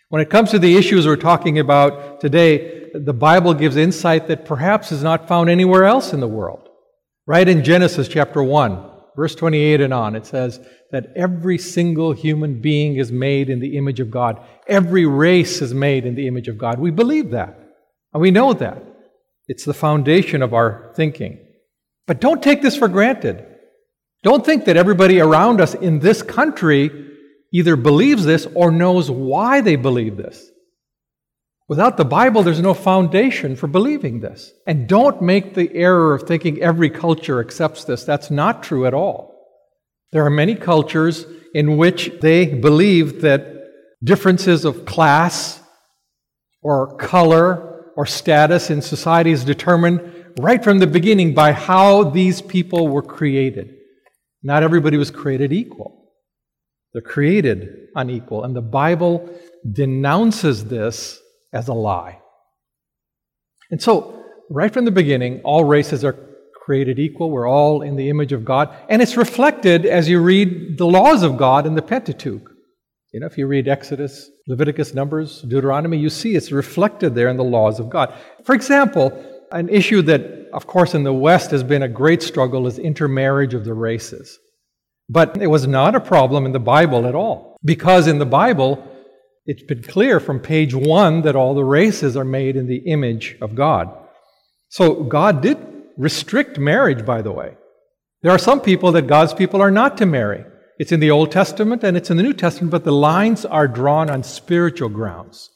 When 0.08 0.22
it 0.22 0.30
comes 0.30 0.50
to 0.50 0.58
the 0.58 0.76
issues 0.76 1.06
we're 1.06 1.16
talking 1.16 1.58
about 1.58 2.20
today, 2.20 2.90
the 2.94 3.12
Bible 3.12 3.54
gives 3.54 3.76
insight 3.76 4.28
that 4.28 4.44
perhaps 4.44 4.92
is 4.92 5.02
not 5.02 5.28
found 5.28 5.50
anywhere 5.50 5.84
else 5.84 6.12
in 6.12 6.20
the 6.20 6.28
world. 6.28 6.68
Right 7.26 7.48
in 7.48 7.64
Genesis 7.64 8.08
chapter 8.08 8.42
1, 8.42 8.90
verse 9.16 9.34
28 9.34 9.80
and 9.80 9.94
on, 9.94 10.14
it 10.14 10.26
says 10.26 10.60
that 10.92 11.06
every 11.16 11.58
single 11.58 12.12
human 12.12 12.60
being 12.60 12.96
is 12.96 13.10
made 13.10 13.50
in 13.50 13.60
the 13.60 13.76
image 13.76 14.00
of 14.00 14.10
God. 14.10 14.40
Every 14.68 15.06
race 15.06 15.60
is 15.60 15.74
made 15.74 16.06
in 16.06 16.14
the 16.14 16.26
image 16.26 16.48
of 16.48 16.58
God. 16.58 16.78
We 16.78 16.90
believe 16.90 17.30
that. 17.30 17.58
And 18.12 18.20
we 18.20 18.30
know 18.30 18.52
that. 18.52 18.82
It's 19.48 19.64
the 19.64 19.74
foundation 19.74 20.42
of 20.42 20.54
our 20.54 20.92
thinking. 20.94 21.38
But 22.06 22.20
don't 22.20 22.42
take 22.42 22.62
this 22.62 22.76
for 22.76 22.88
granted. 22.88 23.44
Don't 24.24 24.44
think 24.44 24.64
that 24.64 24.78
everybody 24.78 25.20
around 25.20 25.60
us 25.60 25.74
in 25.74 26.00
this 26.00 26.22
country 26.22 26.90
either 27.52 27.76
believes 27.76 28.24
this 28.24 28.46
or 28.54 28.72
knows 28.72 29.10
why 29.10 29.60
they 29.60 29.76
believe 29.76 30.16
this. 30.16 30.50
Without 31.68 31.96
the 31.96 32.04
Bible, 32.04 32.42
there's 32.42 32.60
no 32.60 32.74
foundation 32.74 33.54
for 33.54 33.66
believing 33.66 34.20
this. 34.20 34.52
And 34.66 34.88
don't 34.88 35.22
make 35.22 35.54
the 35.54 35.70
error 35.74 36.14
of 36.14 36.22
thinking 36.22 36.60
every 36.60 36.90
culture 36.90 37.38
accepts 37.38 37.84
this. 37.84 38.04
That's 38.04 38.30
not 38.30 38.62
true 38.62 38.86
at 38.86 38.94
all. 38.94 39.34
There 40.12 40.24
are 40.24 40.30
many 40.30 40.54
cultures 40.54 41.26
in 41.54 41.76
which 41.76 42.10
they 42.20 42.46
believe 42.46 43.20
that 43.22 43.46
differences 44.02 44.64
of 44.64 44.84
class 44.84 45.62
or 46.62 46.96
color 46.96 47.92
or 47.96 48.06
status 48.06 48.70
in 48.70 48.80
society 48.80 49.30
is 49.30 49.44
determined 49.44 50.32
right 50.40 50.64
from 50.64 50.78
the 50.78 50.86
beginning 50.86 51.34
by 51.34 51.52
how 51.52 52.04
these 52.04 52.42
people 52.42 52.88
were 52.88 53.02
created. 53.02 53.74
Not 54.44 54.62
everybody 54.62 54.96
was 54.96 55.10
created 55.10 55.52
equal. 55.52 56.12
They're 56.92 57.02
created 57.02 57.88
unequal. 57.96 58.44
And 58.44 58.54
the 58.54 58.60
Bible 58.60 59.28
denounces 59.72 60.66
this 60.66 61.18
as 61.52 61.68
a 61.68 61.72
lie. 61.72 62.20
And 63.70 63.82
so, 63.82 64.22
right 64.50 64.72
from 64.72 64.84
the 64.84 64.90
beginning, 64.90 65.40
all 65.42 65.64
races 65.64 66.04
are 66.04 66.16
created 66.64 66.98
equal. 66.98 67.30
We're 67.30 67.48
all 67.48 67.82
in 67.82 67.96
the 67.96 68.08
image 68.10 68.32
of 68.32 68.44
God. 68.44 68.74
And 68.88 69.02
it's 69.02 69.16
reflected 69.16 69.86
as 69.86 70.08
you 70.08 70.20
read 70.20 70.78
the 70.78 70.86
laws 70.86 71.22
of 71.22 71.36
God 71.36 71.66
in 71.66 71.74
the 71.74 71.82
Pentateuch. 71.82 72.50
You 73.12 73.20
know, 73.20 73.26
if 73.26 73.38
you 73.38 73.46
read 73.46 73.68
Exodus, 73.68 74.28
Leviticus, 74.48 74.92
Numbers, 74.92 75.42
Deuteronomy, 75.42 75.98
you 75.98 76.10
see 76.10 76.34
it's 76.34 76.52
reflected 76.52 77.14
there 77.14 77.28
in 77.28 77.36
the 77.36 77.44
laws 77.44 77.78
of 77.80 77.88
God. 77.88 78.12
For 78.44 78.54
example, 78.54 79.12
an 79.52 79.68
issue 79.68 80.02
that, 80.02 80.43
of 80.54 80.66
course, 80.66 80.94
in 80.94 81.02
the 81.02 81.12
West 81.12 81.50
has 81.50 81.62
been 81.62 81.82
a 81.82 81.88
great 81.88 82.22
struggle 82.22 82.66
is 82.66 82.78
intermarriage 82.78 83.54
of 83.54 83.64
the 83.64 83.74
races. 83.74 84.38
But 85.08 85.42
it 85.42 85.48
was 85.48 85.66
not 85.66 85.94
a 85.94 86.00
problem 86.00 86.46
in 86.46 86.52
the 86.52 86.60
Bible 86.60 87.06
at 87.06 87.14
all. 87.14 87.58
Because 87.64 88.06
in 88.06 88.18
the 88.18 88.26
Bible, 88.26 88.82
it's 89.46 89.62
been 89.62 89.82
clear 89.82 90.20
from 90.20 90.40
page 90.40 90.74
one 90.74 91.22
that 91.22 91.36
all 91.36 91.54
the 91.54 91.64
races 91.64 92.16
are 92.16 92.24
made 92.24 92.56
in 92.56 92.66
the 92.66 92.82
image 92.86 93.36
of 93.42 93.54
God. 93.54 93.94
So 94.68 95.04
God 95.04 95.42
did 95.42 95.58
restrict 95.96 96.58
marriage, 96.58 97.04
by 97.04 97.20
the 97.20 97.32
way. 97.32 97.56
There 98.22 98.32
are 98.32 98.38
some 98.38 98.60
people 98.60 98.92
that 98.92 99.06
God's 99.06 99.34
people 99.34 99.60
are 99.60 99.70
not 99.70 99.98
to 99.98 100.06
marry. 100.06 100.44
It's 100.78 100.92
in 100.92 101.00
the 101.00 101.10
Old 101.10 101.30
Testament 101.30 101.84
and 101.84 101.96
it's 101.96 102.10
in 102.10 102.16
the 102.16 102.22
New 102.22 102.32
Testament, 102.32 102.70
but 102.70 102.84
the 102.84 102.92
lines 102.92 103.44
are 103.44 103.68
drawn 103.68 104.08
on 104.08 104.22
spiritual 104.22 104.88
grounds. 104.88 105.50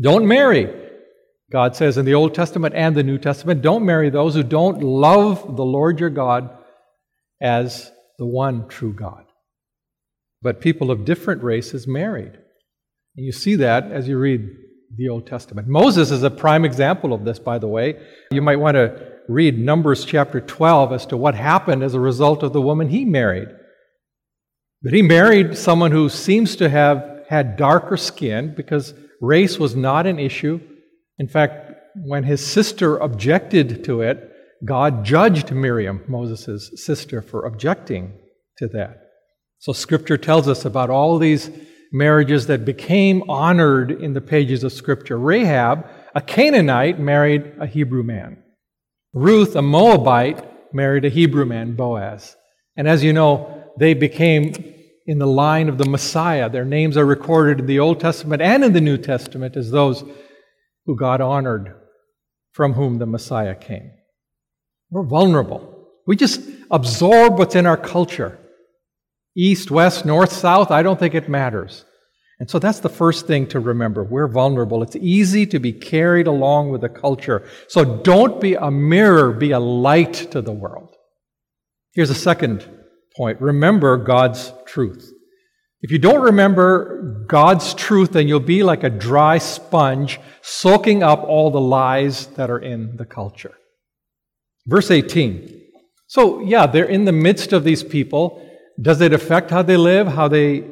Don't 0.00 0.28
marry, 0.28 0.87
God 1.50 1.74
says 1.76 1.96
in 1.96 2.04
the 2.04 2.14
Old 2.14 2.34
Testament 2.34 2.74
and 2.74 2.94
the 2.94 3.02
New 3.02 3.18
Testament. 3.18 3.62
Don't 3.62 3.86
marry 3.86 4.10
those 4.10 4.34
who 4.34 4.42
don't 4.42 4.82
love 4.82 5.56
the 5.56 5.64
Lord 5.64 5.98
your 5.98 6.10
God 6.10 6.50
as 7.40 7.90
the 8.18 8.26
one 8.26 8.68
true 8.68 8.92
God. 8.92 9.24
But 10.42 10.60
people 10.60 10.90
of 10.90 11.04
different 11.04 11.42
races 11.42 11.86
married. 11.86 12.32
And 13.16 13.26
you 13.26 13.32
see 13.32 13.56
that 13.56 13.90
as 13.90 14.06
you 14.06 14.18
read 14.18 14.48
the 14.96 15.08
Old 15.08 15.26
Testament. 15.26 15.68
Moses 15.68 16.10
is 16.10 16.22
a 16.22 16.30
prime 16.30 16.64
example 16.64 17.12
of 17.12 17.24
this, 17.24 17.38
by 17.38 17.58
the 17.58 17.68
way. 17.68 18.00
You 18.30 18.42
might 18.42 18.56
want 18.60 18.76
to 18.76 19.12
read 19.28 19.58
Numbers 19.58 20.04
chapter 20.04 20.40
12 20.40 20.92
as 20.92 21.06
to 21.06 21.16
what 21.16 21.34
happened 21.34 21.82
as 21.82 21.94
a 21.94 22.00
result 22.00 22.42
of 22.42 22.52
the 22.52 22.62
woman 22.62 22.88
he 22.88 23.04
married. 23.04 23.48
But 24.82 24.92
he 24.92 25.02
married 25.02 25.58
someone 25.58 25.92
who 25.92 26.08
seems 26.08 26.56
to 26.56 26.68
have 26.68 27.24
had 27.28 27.56
darker 27.56 27.96
skin 27.96 28.54
because 28.54 28.94
race 29.20 29.58
was 29.58 29.76
not 29.76 30.06
an 30.06 30.18
issue. 30.18 30.60
In 31.18 31.28
fact, 31.28 31.72
when 31.96 32.24
his 32.24 32.46
sister 32.46 32.96
objected 32.98 33.84
to 33.84 34.02
it, 34.02 34.32
God 34.64 35.04
judged 35.04 35.52
Miriam, 35.52 36.04
Moses' 36.08 36.70
sister, 36.76 37.22
for 37.22 37.44
objecting 37.44 38.18
to 38.58 38.68
that. 38.68 39.02
So 39.58 39.72
scripture 39.72 40.16
tells 40.16 40.48
us 40.48 40.64
about 40.64 40.90
all 40.90 41.18
these 41.18 41.50
marriages 41.92 42.46
that 42.46 42.64
became 42.64 43.28
honored 43.28 43.90
in 43.90 44.12
the 44.12 44.20
pages 44.20 44.62
of 44.62 44.72
scripture. 44.72 45.18
Rahab, 45.18 45.86
a 46.14 46.20
Canaanite, 46.20 46.98
married 46.98 47.54
a 47.60 47.66
Hebrew 47.66 48.02
man. 48.02 48.42
Ruth, 49.14 49.56
a 49.56 49.62
Moabite, 49.62 50.74
married 50.74 51.04
a 51.04 51.08
Hebrew 51.08 51.44
man, 51.44 51.74
Boaz. 51.74 52.36
And 52.76 52.86
as 52.86 53.02
you 53.02 53.12
know, 53.12 53.72
they 53.78 53.94
became 53.94 54.52
in 55.06 55.18
the 55.18 55.26
line 55.26 55.68
of 55.68 55.78
the 55.78 55.88
Messiah. 55.88 56.50
Their 56.50 56.64
names 56.64 56.96
are 56.96 57.06
recorded 57.06 57.60
in 57.60 57.66
the 57.66 57.78
Old 57.78 58.00
Testament 58.00 58.42
and 58.42 58.62
in 58.62 58.72
the 58.72 58.80
New 58.80 58.98
Testament 58.98 59.56
as 59.56 59.70
those 59.70 60.04
who 60.88 60.96
God 60.96 61.20
honored, 61.20 61.74
from 62.52 62.72
whom 62.72 62.98
the 62.98 63.04
Messiah 63.04 63.54
came. 63.54 63.90
We're 64.90 65.02
vulnerable. 65.02 65.86
We 66.06 66.16
just 66.16 66.40
absorb 66.70 67.38
what's 67.38 67.54
in 67.54 67.66
our 67.66 67.76
culture. 67.76 68.38
East, 69.36 69.70
west, 69.70 70.06
north, 70.06 70.32
south, 70.32 70.70
I 70.70 70.82
don't 70.82 70.98
think 70.98 71.14
it 71.14 71.28
matters. 71.28 71.84
And 72.40 72.48
so 72.48 72.58
that's 72.58 72.80
the 72.80 72.88
first 72.88 73.26
thing 73.26 73.46
to 73.48 73.60
remember. 73.60 74.02
We're 74.02 74.28
vulnerable. 74.28 74.82
It's 74.82 74.96
easy 74.96 75.44
to 75.48 75.58
be 75.58 75.74
carried 75.74 76.26
along 76.26 76.70
with 76.70 76.80
the 76.80 76.88
culture. 76.88 77.46
So 77.68 77.98
don't 77.98 78.40
be 78.40 78.54
a 78.54 78.70
mirror, 78.70 79.34
be 79.34 79.50
a 79.50 79.60
light 79.60 80.14
to 80.30 80.40
the 80.40 80.52
world. 80.52 80.96
Here's 81.92 82.08
a 82.08 82.14
second 82.14 82.66
point. 83.14 83.42
Remember 83.42 83.98
God's 83.98 84.54
truth. 84.64 85.12
If 85.80 85.92
you 85.92 85.98
don't 85.98 86.22
remember 86.22 87.24
God's 87.28 87.72
truth, 87.72 88.12
then 88.12 88.26
you'll 88.26 88.40
be 88.40 88.62
like 88.64 88.82
a 88.82 88.90
dry 88.90 89.38
sponge 89.38 90.18
soaking 90.42 91.02
up 91.02 91.22
all 91.22 91.50
the 91.50 91.60
lies 91.60 92.26
that 92.28 92.50
are 92.50 92.58
in 92.58 92.96
the 92.96 93.04
culture. 93.04 93.54
Verse 94.66 94.90
18. 94.90 95.62
So, 96.08 96.40
yeah, 96.40 96.66
they're 96.66 96.84
in 96.84 97.04
the 97.04 97.12
midst 97.12 97.52
of 97.52 97.64
these 97.64 97.84
people. 97.84 98.44
Does 98.80 99.00
it 99.00 99.12
affect 99.12 99.50
how 99.50 99.62
they 99.62 99.76
live, 99.76 100.08
how 100.08 100.26
they 100.26 100.64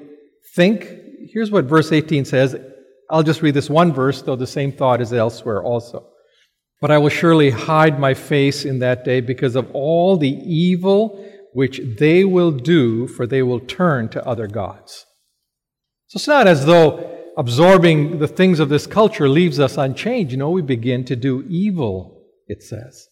think? 0.54 0.88
Here's 1.32 1.50
what 1.50 1.66
verse 1.66 1.92
18 1.92 2.24
says. 2.24 2.56
I'll 3.08 3.22
just 3.22 3.42
read 3.42 3.54
this 3.54 3.70
one 3.70 3.92
verse, 3.92 4.22
though 4.22 4.36
the 4.36 4.46
same 4.46 4.72
thought 4.72 5.00
is 5.00 5.12
elsewhere 5.12 5.62
also. 5.62 6.08
But 6.80 6.90
I 6.90 6.98
will 6.98 7.10
surely 7.10 7.50
hide 7.50 8.00
my 8.00 8.14
face 8.14 8.64
in 8.64 8.80
that 8.80 9.04
day 9.04 9.20
because 9.20 9.56
of 9.56 9.70
all 9.72 10.16
the 10.16 10.28
evil 10.28 11.24
which 11.56 11.80
they 11.98 12.22
will 12.22 12.52
do, 12.52 13.08
for 13.08 13.26
they 13.26 13.42
will 13.42 13.60
turn 13.60 14.10
to 14.10 14.22
other 14.28 14.46
gods. 14.46 15.06
So 16.08 16.18
it's 16.18 16.28
not 16.28 16.46
as 16.46 16.66
though 16.66 17.30
absorbing 17.38 18.18
the 18.18 18.28
things 18.28 18.60
of 18.60 18.68
this 18.68 18.86
culture 18.86 19.26
leaves 19.26 19.58
us 19.58 19.78
unchanged. 19.78 20.32
You 20.32 20.36
know, 20.36 20.50
we 20.50 20.60
begin 20.60 21.06
to 21.06 21.16
do 21.16 21.46
evil, 21.48 22.26
it 22.46 22.62
says. 22.62 23.08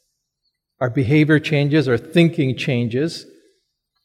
Our 0.78 0.90
behavior 0.90 1.40
changes, 1.40 1.88
our 1.88 1.96
thinking 1.96 2.54
changes. 2.54 3.24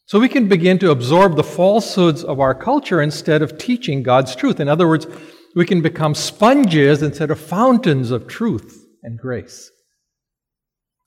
So 0.05 0.21
we 0.21 0.29
can 0.29 0.47
begin 0.47 0.79
to 0.79 0.91
absorb 0.91 1.35
the 1.35 1.43
falsehoods 1.43 2.23
of 2.23 2.39
our 2.39 2.55
culture 2.55 3.01
instead 3.01 3.41
of 3.41 3.57
teaching 3.57 4.03
God's 4.03 4.37
truth. 4.37 4.61
In 4.61 4.69
other 4.69 4.87
words, 4.87 5.05
we 5.53 5.65
can 5.65 5.81
become 5.81 6.15
sponges 6.15 7.03
instead 7.03 7.29
of 7.29 7.41
fountains 7.41 8.09
of 8.09 8.25
truth 8.25 8.85
and 9.03 9.19
grace. 9.19 9.69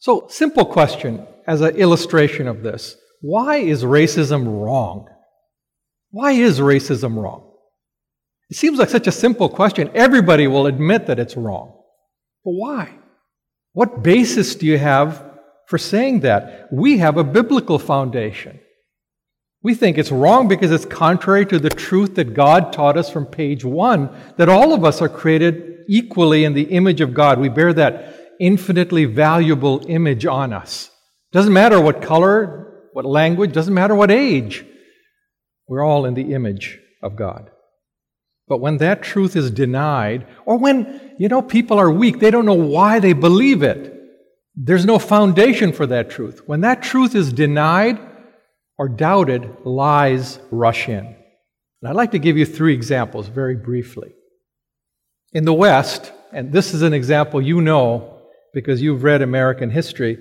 So, 0.00 0.26
simple 0.28 0.66
question 0.66 1.26
as 1.46 1.62
an 1.62 1.76
illustration 1.76 2.46
of 2.46 2.62
this. 2.62 2.98
Why 3.22 3.56
is 3.58 3.84
racism 3.84 4.44
wrong? 4.44 5.08
Why 6.10 6.32
is 6.32 6.60
racism 6.60 7.16
wrong? 7.16 7.50
It 8.50 8.56
seems 8.56 8.78
like 8.78 8.90
such 8.90 9.06
a 9.06 9.12
simple 9.12 9.48
question. 9.48 9.90
Everybody 9.94 10.46
will 10.46 10.66
admit 10.66 11.06
that 11.06 11.18
it's 11.18 11.36
wrong. 11.36 11.72
But 12.44 12.50
why? 12.50 12.94
What 13.72 14.02
basis 14.02 14.56
do 14.56 14.66
you 14.66 14.76
have 14.76 15.24
for 15.68 15.78
saying 15.78 16.20
that? 16.20 16.68
We 16.70 16.98
have 16.98 17.16
a 17.16 17.24
biblical 17.24 17.78
foundation. 17.78 18.60
We 19.62 19.74
think 19.74 19.96
it's 19.96 20.10
wrong 20.10 20.48
because 20.48 20.72
it's 20.72 20.84
contrary 20.84 21.46
to 21.46 21.58
the 21.60 21.70
truth 21.70 22.16
that 22.16 22.34
God 22.34 22.72
taught 22.72 22.98
us 22.98 23.08
from 23.08 23.24
page 23.24 23.64
one 23.64 24.10
that 24.36 24.48
all 24.48 24.74
of 24.74 24.84
us 24.84 25.00
are 25.00 25.08
created 25.08 25.84
equally 25.88 26.44
in 26.44 26.54
the 26.54 26.64
image 26.64 27.00
of 27.00 27.14
God. 27.14 27.38
We 27.38 27.48
bear 27.48 27.72
that 27.74 28.32
infinitely 28.40 29.04
valuable 29.04 29.84
image 29.88 30.26
on 30.26 30.52
us. 30.52 30.90
Doesn't 31.30 31.52
matter 31.52 31.80
what 31.80 32.02
color, 32.02 32.71
what 32.92 33.04
language, 33.04 33.52
doesn't 33.52 33.74
matter 33.74 33.94
what 33.94 34.10
age. 34.10 34.64
We're 35.68 35.84
all 35.84 36.04
in 36.04 36.14
the 36.14 36.34
image 36.34 36.78
of 37.02 37.16
God. 37.16 37.50
But 38.48 38.58
when 38.58 38.78
that 38.78 39.02
truth 39.02 39.36
is 39.36 39.50
denied, 39.50 40.26
or 40.44 40.58
when, 40.58 41.14
you 41.18 41.28
know, 41.28 41.42
people 41.42 41.78
are 41.78 41.90
weak, 41.90 42.18
they 42.18 42.30
don't 42.30 42.46
know 42.46 42.54
why 42.54 42.98
they 42.98 43.12
believe 43.12 43.62
it. 43.62 43.94
There's 44.54 44.84
no 44.84 44.98
foundation 44.98 45.72
for 45.72 45.86
that 45.86 46.10
truth. 46.10 46.42
When 46.46 46.60
that 46.60 46.82
truth 46.82 47.14
is 47.14 47.32
denied 47.32 47.98
or 48.76 48.88
doubted, 48.88 49.64
lies 49.64 50.38
rush 50.50 50.88
in. 50.88 51.06
And 51.06 51.88
I'd 51.88 51.96
like 51.96 52.10
to 52.12 52.18
give 52.18 52.36
you 52.36 52.44
three 52.44 52.74
examples 52.74 53.28
very 53.28 53.56
briefly. 53.56 54.12
In 55.32 55.44
the 55.44 55.54
West, 55.54 56.12
and 56.32 56.52
this 56.52 56.74
is 56.74 56.82
an 56.82 56.92
example 56.92 57.40
you 57.40 57.60
know 57.60 58.18
because 58.52 58.82
you've 58.82 59.02
read 59.02 59.22
American 59.22 59.70
history, 59.70 60.18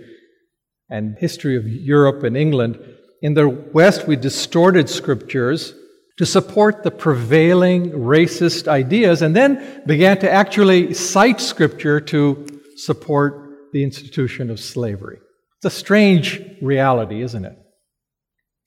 and 0.91 1.17
history 1.17 1.57
of 1.57 1.67
Europe 1.67 2.23
and 2.23 2.37
England, 2.37 2.77
in 3.21 3.33
the 3.33 3.49
West 3.49 4.07
we 4.07 4.15
distorted 4.15 4.89
scriptures 4.89 5.73
to 6.17 6.25
support 6.25 6.83
the 6.83 6.91
prevailing 6.91 7.91
racist 7.91 8.67
ideas 8.67 9.21
and 9.21 9.35
then 9.35 9.81
began 9.87 10.19
to 10.19 10.29
actually 10.29 10.93
cite 10.93 11.39
scripture 11.39 11.99
to 11.99 12.45
support 12.75 13.71
the 13.73 13.83
institution 13.83 14.49
of 14.49 14.59
slavery. 14.59 15.17
It's 15.57 15.73
a 15.73 15.79
strange 15.79 16.41
reality, 16.61 17.21
isn't 17.21 17.45
it? 17.45 17.57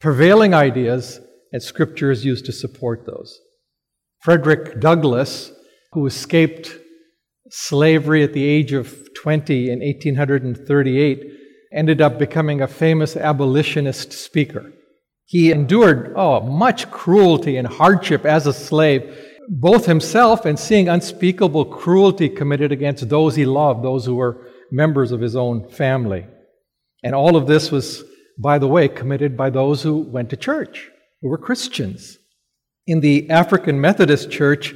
Prevailing 0.01 0.55
ideas 0.55 1.21
and 1.53 1.63
scripture 1.63 2.11
is 2.11 2.25
used 2.25 2.47
to 2.47 2.53
support 2.53 3.07
those. 3.07 3.39
Frederick 4.23 4.81
Douglass, 4.81 5.53
who 5.93 6.07
escaped 6.07 6.77
slavery 7.51 8.25
at 8.25 8.33
the 8.33 8.45
age 8.45 8.73
of 8.73 9.15
20 9.15 9.71
in 9.71 9.81
1838, 9.81 11.44
ended 11.75 12.01
up 12.01 12.19
becoming 12.19 12.63
a 12.63 12.69
famous 12.69 13.17
abolitionist 13.17 14.13
speaker. 14.13 14.73
He 15.27 15.51
endured, 15.51 16.13
oh, 16.17 16.41
much 16.41 16.91
cruelty 16.91 17.57
and 17.57 17.67
hardship 17.67 18.25
as 18.25 18.47
a 18.47 18.53
slave. 18.53 19.11
both 19.49 19.87
himself 19.87 20.45
and 20.45 20.59
seeing 20.59 20.89
unspeakable 20.89 21.67
cruelty 21.67 22.29
committed 22.29 22.73
against 22.73 23.09
those 23.09 23.37
he 23.37 23.45
loved, 23.45 23.85
those 23.85 24.07
who 24.07 24.15
were 24.15 24.47
members 24.71 25.13
of 25.13 25.21
his 25.21 25.37
own 25.37 25.69
family. 25.69 26.27
And 27.03 27.15
all 27.15 27.37
of 27.37 27.47
this 27.47 27.71
was, 27.71 28.05
by 28.39 28.59
the 28.59 28.69
way, 28.69 28.89
committed 28.89 29.37
by 29.37 29.51
those 29.51 29.83
who 29.83 29.99
went 29.99 30.31
to 30.31 30.37
church, 30.37 30.91
who 31.21 31.29
were 31.29 31.39
Christians. 31.39 32.19
In 32.87 33.01
the 33.01 33.31
African 33.31 33.81
Methodist 33.81 34.31
Church, 34.31 34.75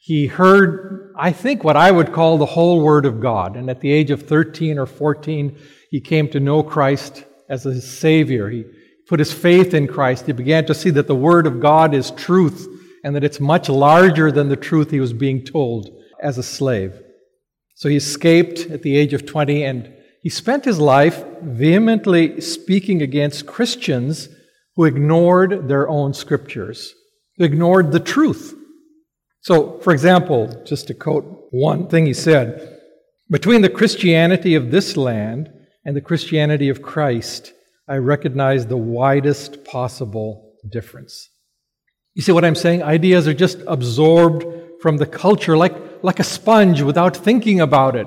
he 0.00 0.26
heard, 0.26 1.12
I 1.18 1.32
think, 1.32 1.64
what 1.64 1.76
I 1.76 1.90
would 1.90 2.12
call 2.12 2.38
the 2.38 2.46
whole 2.46 2.80
Word 2.80 3.04
of 3.04 3.20
God. 3.20 3.56
And 3.56 3.68
at 3.68 3.80
the 3.80 3.92
age 3.92 4.10
of 4.10 4.22
13 4.22 4.78
or 4.78 4.86
14, 4.86 5.56
he 5.90 6.00
came 6.00 6.28
to 6.30 6.40
know 6.40 6.62
Christ 6.62 7.24
as 7.48 7.64
his 7.64 7.98
Savior. 7.98 8.50
He 8.50 8.64
put 9.08 9.18
his 9.18 9.32
faith 9.32 9.74
in 9.74 9.86
Christ. 9.86 10.26
He 10.26 10.32
began 10.32 10.66
to 10.66 10.74
see 10.74 10.90
that 10.90 11.06
the 11.06 11.14
Word 11.14 11.46
of 11.46 11.60
God 11.60 11.94
is 11.94 12.10
truth 12.12 12.66
and 13.04 13.14
that 13.16 13.24
it's 13.24 13.40
much 13.40 13.68
larger 13.68 14.30
than 14.30 14.48
the 14.48 14.56
truth 14.56 14.90
he 14.90 15.00
was 15.00 15.12
being 15.12 15.44
told 15.44 15.90
as 16.22 16.36
a 16.36 16.42
slave. 16.42 17.00
So 17.74 17.88
he 17.88 17.96
escaped 17.96 18.70
at 18.70 18.82
the 18.82 18.96
age 18.96 19.14
of 19.14 19.24
20 19.24 19.64
and 19.64 19.94
he 20.22 20.28
spent 20.28 20.64
his 20.64 20.80
life 20.80 21.24
vehemently 21.42 22.40
speaking 22.40 23.00
against 23.02 23.46
Christians 23.46 24.28
who 24.74 24.84
ignored 24.84 25.68
their 25.68 25.88
own 25.88 26.12
scriptures, 26.12 26.92
who 27.36 27.44
ignored 27.44 27.92
the 27.92 28.00
truth. 28.00 28.54
So, 29.40 29.78
for 29.80 29.92
example, 29.92 30.62
just 30.66 30.88
to 30.88 30.94
quote 30.94 31.48
one 31.50 31.88
thing 31.88 32.06
he 32.06 32.14
said 32.14 32.78
Between 33.30 33.62
the 33.62 33.70
Christianity 33.70 34.54
of 34.54 34.70
this 34.70 34.96
land 34.96 35.50
and 35.88 35.96
the 35.96 36.02
Christianity 36.02 36.68
of 36.68 36.82
Christ, 36.82 37.54
I 37.88 37.96
recognize 37.96 38.66
the 38.66 38.76
widest 38.76 39.64
possible 39.64 40.52
difference. 40.70 41.30
You 42.12 42.20
see 42.20 42.30
what 42.30 42.44
I'm 42.44 42.56
saying? 42.56 42.82
Ideas 42.82 43.26
are 43.26 43.32
just 43.32 43.60
absorbed 43.66 44.44
from 44.82 44.98
the 44.98 45.06
culture 45.06 45.56
like, 45.56 45.74
like 46.02 46.20
a 46.20 46.24
sponge 46.24 46.82
without 46.82 47.16
thinking 47.16 47.62
about 47.62 47.96
it. 47.96 48.06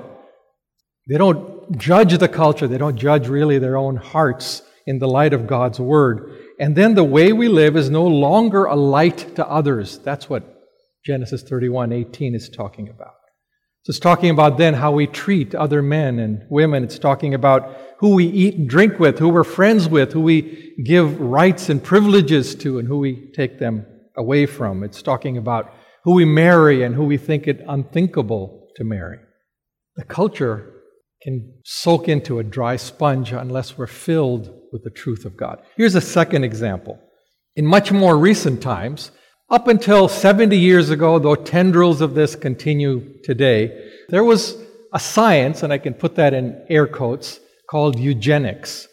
They 1.08 1.18
don't 1.18 1.76
judge 1.76 2.16
the 2.16 2.28
culture, 2.28 2.68
they 2.68 2.78
don't 2.78 2.96
judge 2.96 3.26
really 3.26 3.58
their 3.58 3.76
own 3.76 3.96
hearts 3.96 4.62
in 4.86 5.00
the 5.00 5.08
light 5.08 5.32
of 5.32 5.48
God's 5.48 5.80
Word. 5.80 6.38
And 6.60 6.76
then 6.76 6.94
the 6.94 7.02
way 7.02 7.32
we 7.32 7.48
live 7.48 7.76
is 7.76 7.90
no 7.90 8.06
longer 8.06 8.66
a 8.66 8.76
light 8.76 9.34
to 9.34 9.48
others. 9.48 9.98
That's 9.98 10.30
what 10.30 10.44
Genesis 11.04 11.42
31 11.42 11.90
18 11.90 12.36
is 12.36 12.48
talking 12.48 12.88
about. 12.88 13.21
So 13.84 13.90
it's 13.90 13.98
talking 13.98 14.30
about 14.30 14.58
then 14.58 14.74
how 14.74 14.92
we 14.92 15.08
treat 15.08 15.56
other 15.56 15.82
men 15.82 16.20
and 16.20 16.46
women. 16.48 16.84
It's 16.84 17.00
talking 17.00 17.34
about 17.34 17.76
who 17.98 18.14
we 18.14 18.26
eat 18.26 18.54
and 18.54 18.68
drink 18.68 19.00
with, 19.00 19.18
who 19.18 19.28
we're 19.28 19.42
friends 19.42 19.88
with, 19.88 20.12
who 20.12 20.20
we 20.20 20.72
give 20.84 21.20
rights 21.20 21.68
and 21.68 21.82
privileges 21.82 22.54
to, 22.56 22.78
and 22.78 22.86
who 22.86 22.98
we 22.98 23.32
take 23.34 23.58
them 23.58 23.84
away 24.16 24.46
from. 24.46 24.84
It's 24.84 25.02
talking 25.02 25.36
about 25.36 25.74
who 26.04 26.14
we 26.14 26.24
marry 26.24 26.84
and 26.84 26.94
who 26.94 27.04
we 27.04 27.16
think 27.16 27.48
it 27.48 27.60
unthinkable 27.66 28.68
to 28.76 28.84
marry. 28.84 29.18
The 29.96 30.04
culture 30.04 30.72
can 31.22 31.52
soak 31.64 32.08
into 32.08 32.38
a 32.38 32.44
dry 32.44 32.76
sponge 32.76 33.32
unless 33.32 33.76
we're 33.76 33.88
filled 33.88 34.52
with 34.72 34.84
the 34.84 34.90
truth 34.90 35.24
of 35.24 35.36
God. 35.36 35.60
Here's 35.76 35.96
a 35.96 36.00
second 36.00 36.44
example. 36.44 37.00
In 37.56 37.66
much 37.66 37.90
more 37.90 38.16
recent 38.16 38.62
times, 38.62 39.10
up 39.52 39.68
until 39.68 40.08
70 40.08 40.56
years 40.56 40.88
ago, 40.88 41.18
though 41.18 41.34
tendrils 41.34 42.00
of 42.00 42.14
this 42.14 42.34
continue 42.34 43.20
today, 43.22 43.90
there 44.08 44.24
was 44.24 44.56
a 44.94 44.98
science, 44.98 45.62
and 45.62 45.70
I 45.70 45.76
can 45.76 45.92
put 45.92 46.14
that 46.14 46.32
in 46.32 46.64
air 46.70 46.86
quotes, 46.86 47.38
called 47.68 47.98
eugenics. 47.98 48.88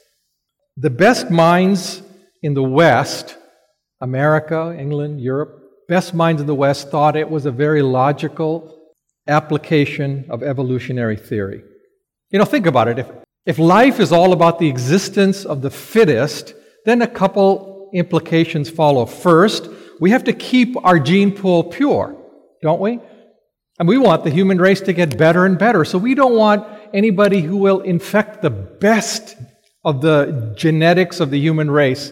The 0.76 0.90
best 0.90 1.32
minds 1.32 2.02
in 2.44 2.56
the 2.56 2.64
West 2.64 3.38
America, 4.02 4.76
England, 4.78 5.22
Europe, 5.22 5.62
best 5.88 6.14
minds 6.14 6.42
in 6.42 6.48
the 6.48 6.56
West 6.56 6.90
thought 6.92 7.16
it 7.16 7.30
was 7.30 7.46
a 7.46 7.52
very 7.52 7.82
logical 7.82 8.78
application 9.28 10.26
of 10.30 10.44
evolutionary 10.44 11.18
theory. 11.18 11.64
You 12.32 12.40
know, 12.40 12.46
think 12.46 12.66
about 12.66 12.90
it. 12.90 13.00
If, 13.00 13.10
if 13.46 13.60
life 13.60 14.00
is 14.00 14.12
all 14.12 14.34
about 14.34 14.60
the 14.60 14.68
existence 14.68 15.46
of 15.46 15.62
the 15.62 15.72
fittest, 15.72 16.54
then 16.86 17.02
a 17.02 17.08
couple 17.08 17.90
implications 17.94 18.70
follow. 18.70 19.06
First, 19.06 19.70
we 20.00 20.12
have 20.12 20.26
to 20.26 20.34
keep 20.34 20.76
our 20.84 21.00
gene 21.00 21.36
pool 21.36 21.64
pure, 21.64 22.16
don't 22.62 22.80
we? 22.80 23.00
And 23.80 23.88
we 23.88 23.98
want 23.98 24.24
the 24.24 24.30
human 24.30 24.58
race 24.60 24.82
to 24.82 24.94
get 24.94 25.18
better 25.18 25.46
and 25.46 25.58
better. 25.58 25.86
So 25.86 25.98
we 25.98 26.16
don't 26.16 26.36
want 26.36 26.68
anybody 26.94 27.42
who 27.42 27.58
will 27.58 27.82
infect 27.82 28.42
the 28.42 28.50
best 28.50 29.36
of 29.86 30.02
the 30.02 30.54
genetics 30.58 31.20
of 31.20 31.32
the 31.32 31.40
human 31.40 31.72
race 31.72 32.12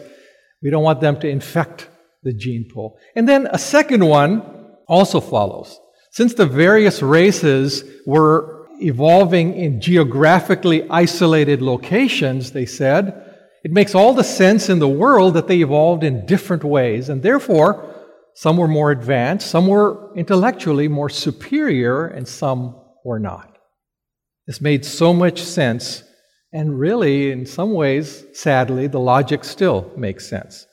we 0.61 0.69
don't 0.69 0.83
want 0.83 1.01
them 1.01 1.19
to 1.19 1.29
infect 1.29 1.87
the 2.23 2.33
gene 2.33 2.67
pool. 2.73 2.97
And 3.15 3.27
then 3.27 3.47
a 3.51 3.59
second 3.59 4.05
one 4.05 4.41
also 4.87 5.19
follows. 5.19 5.79
Since 6.11 6.33
the 6.33 6.45
various 6.45 7.01
races 7.01 7.83
were 8.05 8.67
evolving 8.81 9.53
in 9.53 9.81
geographically 9.81 10.89
isolated 10.89 11.61
locations, 11.61 12.51
they 12.51 12.65
said, 12.65 13.26
it 13.63 13.71
makes 13.71 13.95
all 13.95 14.13
the 14.13 14.23
sense 14.23 14.69
in 14.69 14.79
the 14.79 14.87
world 14.87 15.33
that 15.33 15.47
they 15.47 15.61
evolved 15.61 16.03
in 16.03 16.25
different 16.25 16.63
ways, 16.63 17.09
and 17.09 17.21
therefore, 17.21 17.93
some 18.35 18.57
were 18.57 18.67
more 18.67 18.91
advanced, 18.91 19.49
some 19.49 19.67
were 19.67 20.13
intellectually 20.15 20.87
more 20.87 21.09
superior, 21.09 22.05
and 22.05 22.27
some 22.27 22.75
were 23.03 23.19
not. 23.19 23.57
This 24.45 24.61
made 24.61 24.85
so 24.85 25.13
much 25.13 25.41
sense 25.41 26.03
and 26.53 26.79
really, 26.79 27.31
in 27.31 27.45
some 27.45 27.73
ways, 27.73 28.25
sadly, 28.33 28.87
the 28.87 28.99
logic 28.99 29.43
still 29.43 29.91
makes 29.97 30.27
sense. 30.27 30.65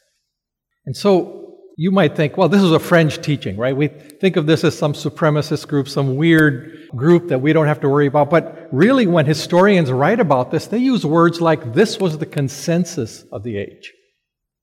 And 0.87 0.97
so 0.97 1.43
you 1.76 1.90
might 1.90 2.14
think, 2.14 2.37
well, 2.37 2.48
this 2.48 2.62
is 2.62 2.70
a 2.70 2.78
fringe 2.78 3.20
teaching, 3.20 3.56
right? 3.56 3.76
We 3.76 3.88
think 3.88 4.37
of 4.37 4.46
this 4.46 4.62
as 4.62 4.78
some 4.78 4.92
supremacist 4.92 5.66
group, 5.66 5.88
some 5.88 6.16
weird 6.16 6.88
group 6.94 7.28
that 7.28 7.40
we 7.40 7.52
don't 7.52 7.66
have 7.66 7.80
to 7.80 7.88
worry 7.88 8.06
about. 8.06 8.30
But 8.30 8.68
really, 8.70 9.06
when 9.06 9.26
historians 9.26 9.90
write 9.90 10.20
about 10.20 10.50
this, 10.50 10.68
they 10.68 10.78
use 10.78 11.04
words 11.04 11.40
like 11.40 11.74
this 11.74 11.98
was 11.98 12.18
the 12.18 12.26
consensus 12.26 13.24
of 13.32 13.42
the 13.42 13.56
age. 13.58 13.92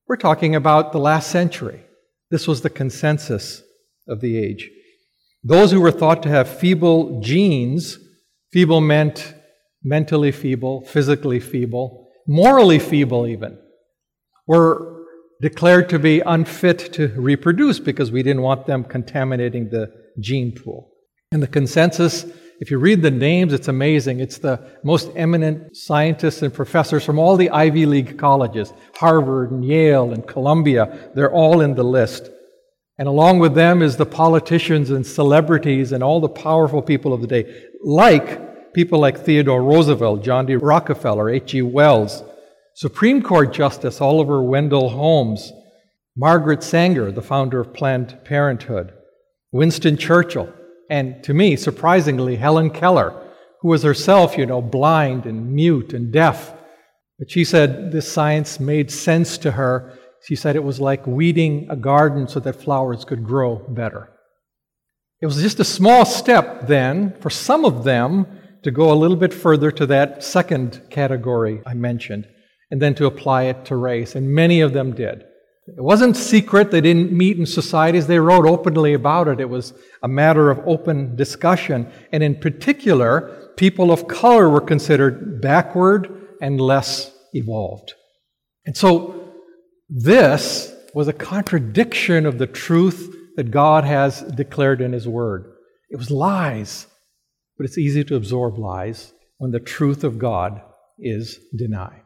We're 0.07 0.15
talking 0.15 0.55
about 0.55 0.93
the 0.93 0.99
last 0.99 1.29
century. 1.29 1.83
This 2.29 2.47
was 2.47 2.61
the 2.61 2.69
consensus 2.69 3.61
of 4.07 4.21
the 4.21 4.37
age. 4.37 4.69
Those 5.43 5.71
who 5.71 5.81
were 5.81 5.91
thought 5.91 6.23
to 6.23 6.29
have 6.29 6.47
feeble 6.47 7.19
genes, 7.19 7.97
feeble 8.53 8.79
meant 8.79 9.33
mentally 9.83 10.31
feeble, 10.31 10.85
physically 10.85 11.39
feeble, 11.39 12.07
morally 12.27 12.79
feeble, 12.79 13.27
even, 13.27 13.57
were 14.47 15.00
declared 15.41 15.89
to 15.89 15.99
be 15.99 16.21
unfit 16.21 16.93
to 16.93 17.07
reproduce 17.17 17.79
because 17.79 18.11
we 18.11 18.23
didn't 18.23 18.43
want 18.43 18.67
them 18.67 18.83
contaminating 18.83 19.69
the 19.69 19.91
gene 20.19 20.53
pool. 20.53 20.91
And 21.31 21.41
the 21.41 21.47
consensus, 21.47 22.25
if 22.59 22.69
you 22.69 22.77
read 22.77 23.01
the 23.01 23.11
names, 23.11 23.53
it's 23.53 23.67
amazing. 23.67 24.19
It's 24.19 24.37
the 24.37 24.79
most 24.83 25.09
eminent 25.15 25.75
scientists 25.75 26.43
and 26.43 26.53
professors 26.53 27.03
from 27.03 27.17
all 27.17 27.37
the 27.37 27.49
Ivy 27.49 27.85
League 27.85 28.19
colleges 28.19 28.71
Harvard 28.95 29.51
and 29.51 29.65
Yale 29.65 30.13
and 30.13 30.27
Columbia. 30.27 31.11
They're 31.15 31.33
all 31.33 31.61
in 31.61 31.73
the 31.73 31.83
list. 31.83 32.29
And 32.99 33.07
along 33.07 33.39
with 33.39 33.55
them 33.55 33.81
is 33.81 33.97
the 33.97 34.05
politicians 34.05 34.91
and 34.91 35.07
celebrities 35.07 35.91
and 35.91 36.03
all 36.03 36.19
the 36.19 36.29
powerful 36.29 36.83
people 36.83 37.13
of 37.13 37.21
the 37.21 37.27
day, 37.27 37.65
like 37.83 38.73
people 38.73 38.99
like 38.99 39.17
Theodore 39.17 39.63
Roosevelt, 39.63 40.23
John 40.23 40.45
D. 40.45 40.55
Rockefeller, 40.55 41.29
H.G. 41.29 41.63
Wells, 41.63 42.23
Supreme 42.75 43.21
Court 43.21 43.53
Justice 43.53 44.01
Oliver 44.01 44.41
Wendell 44.41 44.89
Holmes, 44.89 45.51
Margaret 46.15 46.63
Sanger, 46.63 47.11
the 47.11 47.21
founder 47.21 47.59
of 47.59 47.73
Planned 47.73 48.17
Parenthood, 48.25 48.93
Winston 49.51 49.97
Churchill, 49.97 50.51
and 50.89 51.23
to 51.23 51.33
me, 51.33 51.55
surprisingly, 51.55 52.35
Helen 52.35 52.69
Keller, 52.69 53.31
who 53.61 53.69
was 53.69 53.83
herself, 53.83 54.37
you 54.37 54.45
know, 54.45 54.61
blind 54.61 55.25
and 55.25 55.53
mute 55.53 55.93
and 55.93 56.11
deaf. 56.11 56.53
But 57.19 57.29
she 57.29 57.45
said 57.45 57.91
this 57.91 58.11
science 58.11 58.59
made 58.59 58.91
sense 58.91 59.37
to 59.39 59.51
her. 59.51 59.97
She 60.23 60.35
said 60.35 60.55
it 60.55 60.63
was 60.63 60.79
like 60.79 61.05
weeding 61.05 61.67
a 61.69 61.75
garden 61.75 62.27
so 62.27 62.39
that 62.41 62.61
flowers 62.61 63.05
could 63.05 63.23
grow 63.23 63.57
better. 63.69 64.09
It 65.21 65.27
was 65.27 65.41
just 65.41 65.59
a 65.59 65.63
small 65.63 66.03
step 66.03 66.67
then 66.67 67.13
for 67.21 67.29
some 67.29 67.63
of 67.63 67.83
them 67.83 68.25
to 68.63 68.71
go 68.71 68.91
a 68.91 68.95
little 68.95 69.17
bit 69.17 69.33
further 69.33 69.71
to 69.71 69.85
that 69.87 70.23
second 70.23 70.81
category 70.89 71.61
I 71.65 71.73
mentioned, 71.73 72.27
and 72.71 72.81
then 72.81 72.95
to 72.95 73.05
apply 73.05 73.43
it 73.43 73.65
to 73.65 73.75
race. 73.75 74.15
And 74.15 74.33
many 74.33 74.61
of 74.61 74.73
them 74.73 74.95
did. 74.95 75.25
It 75.67 75.83
wasn't 75.83 76.17
secret. 76.17 76.71
They 76.71 76.81
didn't 76.81 77.11
meet 77.11 77.37
in 77.37 77.45
societies. 77.45 78.07
They 78.07 78.19
wrote 78.19 78.47
openly 78.47 78.93
about 78.93 79.27
it. 79.27 79.39
It 79.39 79.49
was 79.49 79.73
a 80.01 80.07
matter 80.07 80.49
of 80.49 80.67
open 80.67 81.15
discussion. 81.15 81.91
And 82.11 82.23
in 82.23 82.35
particular, 82.35 83.51
people 83.57 83.91
of 83.91 84.07
color 84.07 84.49
were 84.49 84.61
considered 84.61 85.41
backward 85.41 86.27
and 86.41 86.59
less 86.59 87.13
evolved. 87.33 87.93
And 88.65 88.75
so 88.75 89.33
this 89.89 90.73
was 90.93 91.07
a 91.07 91.13
contradiction 91.13 92.25
of 92.25 92.37
the 92.37 92.47
truth 92.47 93.15
that 93.35 93.51
God 93.51 93.83
has 93.83 94.21
declared 94.21 94.81
in 94.81 94.93
His 94.93 95.07
Word. 95.07 95.53
It 95.89 95.97
was 95.97 96.09
lies. 96.09 96.87
But 97.57 97.65
it's 97.65 97.77
easy 97.77 98.03
to 98.05 98.15
absorb 98.15 98.57
lies 98.57 99.13
when 99.37 99.51
the 99.51 99.59
truth 99.59 100.03
of 100.03 100.17
God 100.17 100.61
is 100.97 101.37
denied. 101.55 102.00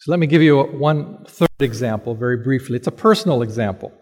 So 0.00 0.12
let 0.12 0.18
me 0.18 0.26
give 0.26 0.40
you 0.40 0.62
one 0.62 1.26
third 1.26 1.48
example 1.60 2.14
very 2.14 2.38
briefly. 2.38 2.76
It's 2.76 2.86
a 2.86 2.92
personal 2.92 3.42
example. 3.42 3.92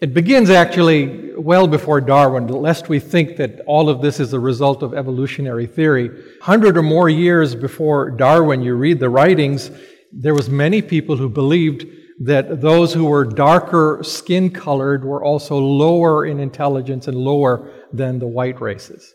It 0.00 0.14
begins 0.14 0.48
actually 0.48 1.34
well 1.36 1.66
before 1.66 2.00
Darwin, 2.00 2.46
lest 2.48 2.88
we 2.88 2.98
think 2.98 3.36
that 3.36 3.60
all 3.66 3.90
of 3.90 4.00
this 4.00 4.18
is 4.18 4.32
a 4.32 4.40
result 4.40 4.82
of 4.82 4.94
evolutionary 4.94 5.66
theory. 5.66 6.10
Hundred 6.40 6.78
or 6.78 6.82
more 6.82 7.10
years 7.10 7.54
before 7.54 8.10
Darwin, 8.10 8.62
you 8.62 8.74
read 8.76 8.98
the 8.98 9.10
writings, 9.10 9.70
there 10.10 10.34
was 10.34 10.48
many 10.48 10.80
people 10.80 11.18
who 11.18 11.28
believed 11.28 11.84
that 12.24 12.62
those 12.62 12.94
who 12.94 13.04
were 13.04 13.24
darker 13.26 14.00
skin 14.02 14.50
colored 14.50 15.04
were 15.04 15.22
also 15.22 15.58
lower 15.58 16.24
in 16.24 16.40
intelligence 16.40 17.08
and 17.08 17.16
lower 17.16 17.70
than 17.92 18.18
the 18.18 18.26
white 18.26 18.58
races. 18.58 19.12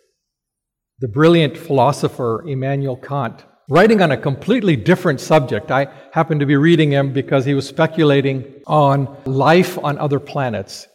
The 1.00 1.08
brilliant 1.08 1.58
philosopher 1.58 2.47
Immanuel 2.47 2.97
Kant 2.97 3.43
writing 3.69 4.01
on 4.01 4.12
a 4.12 4.17
completely 4.17 4.75
different 4.75 5.19
subject. 5.19 5.71
I 5.71 5.88
happened 6.13 6.39
to 6.39 6.45
be 6.45 6.56
reading 6.56 6.91
him 6.91 7.12
because 7.12 7.45
he 7.45 7.53
was 7.53 7.67
speculating 7.67 8.45
on 8.65 9.17
life 9.25 9.77
on 9.84 9.97
other 9.97 10.19
planets. 10.19 10.88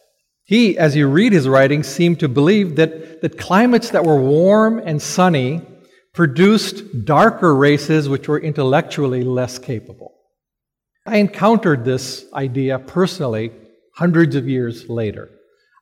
He, 0.45 0.77
as 0.77 0.95
you 0.95 1.07
read 1.07 1.33
his 1.33 1.47
writings, 1.47 1.87
seemed 1.87 2.19
to 2.19 2.27
believe 2.27 2.75
that, 2.75 3.21
that 3.21 3.37
climates 3.37 3.91
that 3.91 4.03
were 4.03 4.19
warm 4.19 4.79
and 4.79 5.01
sunny 5.01 5.61
produced 6.13 7.05
darker 7.05 7.55
races 7.55 8.09
which 8.09 8.27
were 8.27 8.39
intellectually 8.39 9.23
less 9.23 9.57
capable. 9.57 10.13
I 11.05 11.17
encountered 11.17 11.85
this 11.85 12.25
idea 12.33 12.79
personally 12.79 13.51
hundreds 13.95 14.35
of 14.35 14.47
years 14.47 14.89
later. 14.89 15.29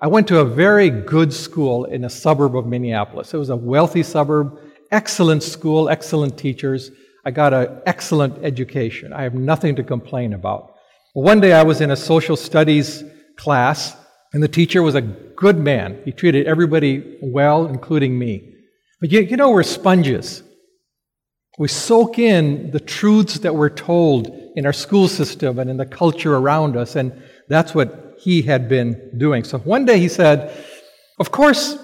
I 0.01 0.08
went 0.08 0.27
to 0.30 0.39
a 0.39 0.45
very 0.45 0.89
good 0.89 1.32
school 1.32 1.86
in 1.86 2.04
a 2.04 2.10
suburb 2.10 2.58
of 2.58 2.65
Minneapolis. 2.65 3.34
It 3.34 3.38
was 3.38 3.49
a 3.49 3.56
wealthy 3.56 4.04
suburb 4.04 4.58
excellent 4.91 5.43
school, 5.43 5.89
excellent 5.89 6.38
teachers. 6.38 6.91
I 7.25 7.32
got 7.32 7.54
an 7.54 7.82
excellent 7.86 8.43
education. 8.43 9.13
I 9.13 9.23
have 9.23 9.34
nothing 9.34 9.75
to 9.75 9.84
complain 9.84 10.34
about. 10.34 10.73
Well, 11.13 11.25
one 11.25 11.39
day 11.39 11.54
I 11.54 11.63
was 11.63 11.82
in 11.82 11.91
a 11.91 11.95
social 11.95 12.36
studies 12.36 13.04
class, 13.38 13.95
and 14.34 14.41
the 14.41 14.47
teacher 14.47 14.82
was 14.82 14.95
a 14.95 15.01
good 15.01 15.58
man. 15.58 16.01
He 16.06 16.12
treated 16.12 16.47
everybody 16.47 17.17
well, 17.21 17.67
including 17.67 18.17
me. 18.17 18.54
But 18.99 19.12
you, 19.12 19.21
you 19.21 19.38
know, 19.38 19.49
we're 19.51 19.63
sponges. 19.63 20.43
We 21.58 21.67
soak 21.67 22.17
in 22.17 22.71
the 22.71 22.80
truths 22.80 23.39
that 23.39 23.56
we're 23.56 23.69
told 23.69 24.27
in 24.56 24.65
our 24.65 24.73
school 24.73 25.08
system 25.08 25.60
and 25.60 25.69
in 25.69 25.77
the 25.77 25.86
culture 25.86 26.36
around 26.36 26.77
us, 26.77 26.95
and 26.95 27.12
that's 27.49 27.75
what 27.75 28.15
he 28.19 28.41
had 28.41 28.69
been 28.69 29.12
doing. 29.17 29.43
So 29.43 29.58
one 29.60 29.86
day 29.86 29.99
he 29.99 30.08
said, 30.08 30.56
Of 31.19 31.32
course, 31.32 31.77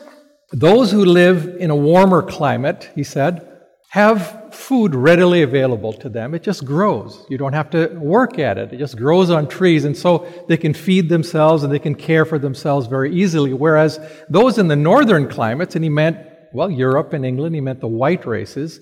those 0.51 0.91
who 0.91 1.03
live 1.03 1.57
in 1.59 1.69
a 1.69 1.75
warmer 1.75 2.21
climate, 2.21 2.89
he 2.95 3.03
said, 3.03 3.43
have 3.89 4.53
food 4.53 4.93
readily 4.93 5.41
available 5.41 5.93
to 5.93 6.09
them. 6.09 6.33
It 6.33 6.43
just 6.43 6.65
grows. 6.65 7.25
You 7.29 7.37
don't 7.37 7.53
have 7.53 7.69
to 7.71 7.87
work 7.87 8.37
at 8.37 8.57
it. 8.57 8.73
It 8.73 8.77
just 8.77 8.97
grows 8.97 9.29
on 9.29 9.47
trees. 9.47 9.85
And 9.85 9.95
so 9.95 10.27
they 10.47 10.57
can 10.57 10.73
feed 10.73 11.09
themselves 11.09 11.63
and 11.63 11.71
they 11.71 11.79
can 11.79 11.95
care 11.95 12.25
for 12.25 12.37
themselves 12.37 12.87
very 12.87 13.13
easily. 13.13 13.53
Whereas 13.53 13.99
those 14.29 14.57
in 14.57 14.67
the 14.67 14.75
northern 14.75 15.29
climates, 15.29 15.75
and 15.75 15.83
he 15.83 15.89
meant, 15.89 16.17
well, 16.53 16.69
Europe 16.69 17.13
and 17.13 17.25
England, 17.25 17.55
he 17.55 17.61
meant 17.61 17.79
the 17.79 17.87
white 17.87 18.25
races, 18.25 18.79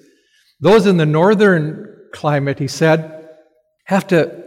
those 0.60 0.88
in 0.88 0.98
the 0.98 1.06
northern 1.06 1.96
climate, 2.12 2.58
he 2.58 2.68
said, 2.68 3.30
have 3.86 4.08
to 4.08 4.44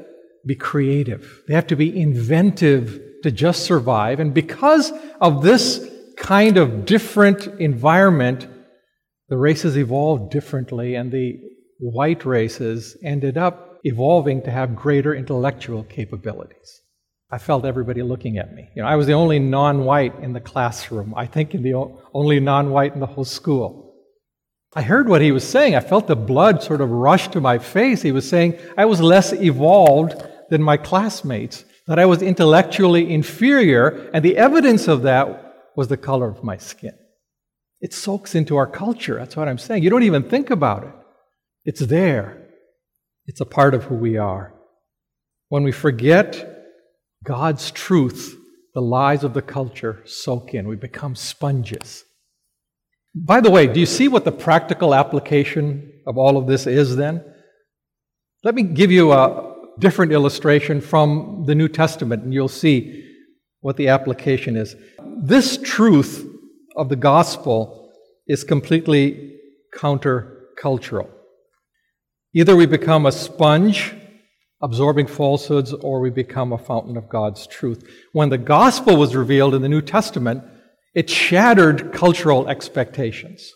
be 0.46 0.56
creative. 0.56 1.42
They 1.46 1.54
have 1.54 1.66
to 1.68 1.76
be 1.76 2.00
inventive 2.00 3.00
to 3.22 3.30
just 3.30 3.64
survive. 3.64 4.18
And 4.18 4.34
because 4.34 4.92
of 5.20 5.42
this 5.42 5.88
kind 6.18 6.56
of 6.56 6.84
different 6.84 7.46
environment, 7.60 8.46
the 9.28 9.36
races 9.36 9.76
evolved 9.76 10.30
differently, 10.30 10.94
and 10.94 11.12
the 11.12 11.38
white 11.78 12.24
races 12.24 12.96
ended 13.02 13.38
up 13.38 13.78
evolving 13.84 14.42
to 14.42 14.50
have 14.50 14.74
greater 14.74 15.14
intellectual 15.14 15.84
capabilities. 15.84 16.80
I 17.30 17.38
felt 17.38 17.64
everybody 17.64 18.02
looking 18.02 18.38
at 18.38 18.54
me. 18.54 18.68
You 18.74 18.82
know, 18.82 18.88
I 18.88 18.96
was 18.96 19.06
the 19.06 19.12
only 19.12 19.38
non-white 19.38 20.16
in 20.20 20.32
the 20.32 20.40
classroom. 20.40 21.14
I 21.16 21.26
think 21.26 21.52
the 21.52 21.74
only 22.14 22.40
non-white 22.40 22.94
in 22.94 23.00
the 23.00 23.06
whole 23.06 23.24
school. 23.24 23.94
I 24.74 24.82
heard 24.82 25.08
what 25.08 25.22
he 25.22 25.32
was 25.32 25.46
saying. 25.46 25.74
I 25.74 25.80
felt 25.80 26.06
the 26.06 26.16
blood 26.16 26.62
sort 26.62 26.80
of 26.80 26.90
rush 26.90 27.28
to 27.28 27.40
my 27.40 27.58
face. 27.58 28.02
He 28.02 28.12
was 28.12 28.28
saying 28.28 28.58
I 28.76 28.86
was 28.86 29.00
less 29.00 29.32
evolved 29.32 30.22
than 30.50 30.62
my 30.62 30.76
classmates, 30.78 31.64
that 31.86 31.98
I 31.98 32.06
was 32.06 32.22
intellectually 32.22 33.12
inferior, 33.12 34.10
and 34.12 34.24
the 34.24 34.36
evidence 34.36 34.88
of 34.88 35.02
that 35.02 35.47
was 35.78 35.86
the 35.86 35.96
color 35.96 36.28
of 36.28 36.42
my 36.42 36.56
skin. 36.56 36.90
It 37.80 37.94
soaks 37.94 38.34
into 38.34 38.56
our 38.56 38.66
culture. 38.66 39.14
That's 39.14 39.36
what 39.36 39.46
I'm 39.46 39.58
saying. 39.58 39.84
You 39.84 39.90
don't 39.90 40.02
even 40.02 40.28
think 40.28 40.50
about 40.50 40.82
it. 40.82 40.92
It's 41.64 41.86
there. 41.86 42.48
It's 43.26 43.40
a 43.40 43.46
part 43.46 43.74
of 43.74 43.84
who 43.84 43.94
we 43.94 44.16
are. 44.16 44.52
When 45.50 45.62
we 45.62 45.70
forget 45.70 46.64
God's 47.22 47.70
truth, 47.70 48.36
the 48.74 48.80
lies 48.80 49.22
of 49.22 49.34
the 49.34 49.40
culture 49.40 50.02
soak 50.04 50.52
in. 50.52 50.66
We 50.66 50.74
become 50.74 51.14
sponges. 51.14 52.02
By 53.14 53.40
the 53.40 53.52
way, 53.52 53.68
do 53.68 53.78
you 53.78 53.86
see 53.86 54.08
what 54.08 54.24
the 54.24 54.32
practical 54.32 54.96
application 54.96 55.92
of 56.08 56.18
all 56.18 56.36
of 56.38 56.48
this 56.48 56.66
is 56.66 56.96
then? 56.96 57.24
Let 58.42 58.56
me 58.56 58.64
give 58.64 58.90
you 58.90 59.12
a 59.12 59.54
different 59.78 60.10
illustration 60.10 60.80
from 60.80 61.44
the 61.46 61.54
New 61.54 61.68
Testament, 61.68 62.24
and 62.24 62.34
you'll 62.34 62.48
see 62.48 63.07
what 63.60 63.76
the 63.76 63.88
application 63.88 64.56
is. 64.56 64.76
This 65.22 65.58
truth 65.58 66.26
of 66.76 66.88
the 66.88 66.96
gospel 66.96 67.92
is 68.26 68.44
completely 68.44 69.36
countercultural. 69.74 71.08
Either 72.34 72.54
we 72.54 72.66
become 72.66 73.06
a 73.06 73.12
sponge 73.12 73.94
absorbing 74.60 75.06
falsehoods 75.06 75.72
or 75.72 76.00
we 76.00 76.10
become 76.10 76.52
a 76.52 76.58
fountain 76.58 76.96
of 76.96 77.08
God's 77.08 77.46
truth. 77.46 77.88
When 78.12 78.28
the 78.28 78.38
gospel 78.38 78.96
was 78.96 79.14
revealed 79.14 79.54
in 79.54 79.62
the 79.62 79.68
New 79.68 79.82
Testament, 79.82 80.42
it 80.94 81.08
shattered 81.08 81.92
cultural 81.92 82.48
expectations. 82.48 83.52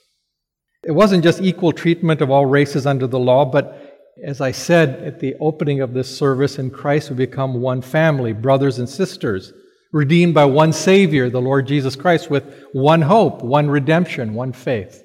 It 0.85 0.93
wasn't 0.93 1.25
just 1.25 1.41
equal 1.41 1.73
treatment 1.73 2.21
of 2.21 2.31
all 2.31 2.47
races 2.47 2.87
under 2.87 3.07
the 3.07 3.19
law, 3.19 3.45
but 3.45 4.01
as 4.25 4.41
I 4.41 4.53
said 4.53 5.03
at 5.03 5.21
the 5.21 5.35
opening 5.41 5.81
of 5.81 5.93
this 5.93 6.17
service, 6.17 6.59
in 6.59 6.71
Christ 6.71 7.11
we 7.11 7.17
become 7.17 7.61
one 7.61 7.83
family, 7.83 8.33
brothers 8.33 8.79
and 8.79 8.89
sisters 8.89 9.53
redeemed 9.93 10.35
by 10.35 10.47
one 10.47 10.73
Savior, 10.73 11.29
the 11.31 11.41
Lord 11.41 11.67
Jesus 11.67 11.97
Christ, 11.97 12.31
with 12.31 12.45
one 12.73 13.03
hope, 13.03 13.43
one 13.43 13.71
redemption, 13.71 14.35
one 14.35 14.53
faith, 14.53 15.05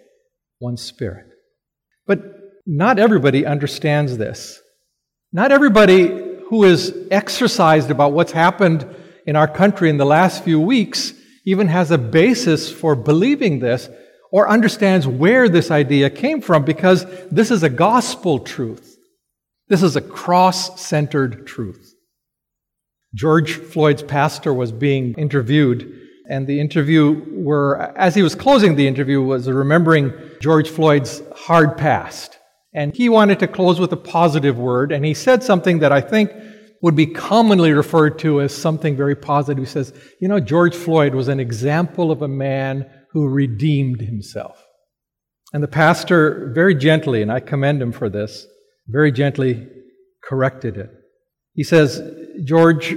one 0.60 0.78
Spirit. 0.78 1.28
But 2.06 2.20
not 2.66 2.98
everybody 2.98 3.46
understands 3.46 4.18
this. 4.18 4.62
Not 5.34 5.52
everybody 5.52 6.08
who 6.50 6.64
is 6.64 6.96
exercised 7.12 7.92
about 7.92 8.14
what's 8.14 8.32
happened 8.32 8.88
in 9.26 9.36
our 9.36 9.48
country 9.48 9.90
in 9.90 9.98
the 9.98 10.06
last 10.06 10.44
few 10.44 10.60
weeks 10.60 11.14
even 11.46 11.68
has 11.68 11.92
a 11.92 11.98
basis 11.98 12.72
for 12.72 12.96
believing 12.96 13.60
this 13.60 13.90
or 14.32 14.50
understands 14.50 15.08
where 15.08 15.48
this 15.48 15.72
idea 15.72 16.10
came 16.10 16.42
from 16.42 16.66
because 16.66 17.06
this 17.30 17.52
is 17.52 17.64
a 17.64 17.70
gospel 17.70 18.40
truth. 18.40 18.98
This 19.68 19.84
is 19.84 19.96
a 19.96 20.02
cross 20.02 20.82
centered 20.82 21.48
truth. 21.48 21.87
George 23.18 23.54
Floyd's 23.54 24.04
pastor 24.04 24.54
was 24.54 24.72
being 24.72 25.16
interviewed, 25.16 25.92
and 26.30 26.46
the 26.46 26.60
interviewer, 26.60 27.92
as 27.98 28.14
he 28.14 28.22
was 28.22 28.36
closing 28.36 28.76
the 28.76 28.88
interview, 28.88 29.24
was 29.24 29.50
remembering 29.50 30.14
George 30.40 30.70
Floyd's 30.70 31.24
hard 31.36 31.78
past. 31.78 32.38
And 32.76 32.96
he 32.96 33.10
wanted 33.10 33.40
to 33.40 33.48
close 33.48 33.80
with 33.80 33.92
a 33.92 33.98
positive 33.98 34.60
word, 34.60 34.92
and 34.92 35.04
he 35.04 35.16
said 35.16 35.42
something 35.42 35.80
that 35.80 35.92
I 35.92 36.00
think 36.00 36.32
would 36.84 36.96
be 36.96 37.08
commonly 37.08 37.72
referred 37.72 38.20
to 38.20 38.40
as 38.40 38.54
something 38.54 38.96
very 38.96 39.16
positive. 39.16 39.64
He 39.64 39.70
says, 39.70 39.94
You 40.22 40.28
know, 40.28 40.40
George 40.40 40.76
Floyd 40.76 41.16
was 41.16 41.28
an 41.28 41.40
example 41.40 42.12
of 42.12 42.22
a 42.22 42.28
man 42.28 42.88
who 43.14 43.28
redeemed 43.28 44.02
himself. 44.02 44.64
And 45.54 45.64
the 45.64 45.68
pastor, 45.68 46.52
very 46.54 46.76
gently, 46.76 47.24
and 47.24 47.32
I 47.32 47.40
commend 47.40 47.82
him 47.82 47.94
for 47.94 48.10
this, 48.10 48.46
very 48.88 49.12
gently 49.12 49.68
corrected 50.24 50.78
it. 50.78 50.92
He 51.54 51.64
says, 51.64 52.00
George 52.44 52.96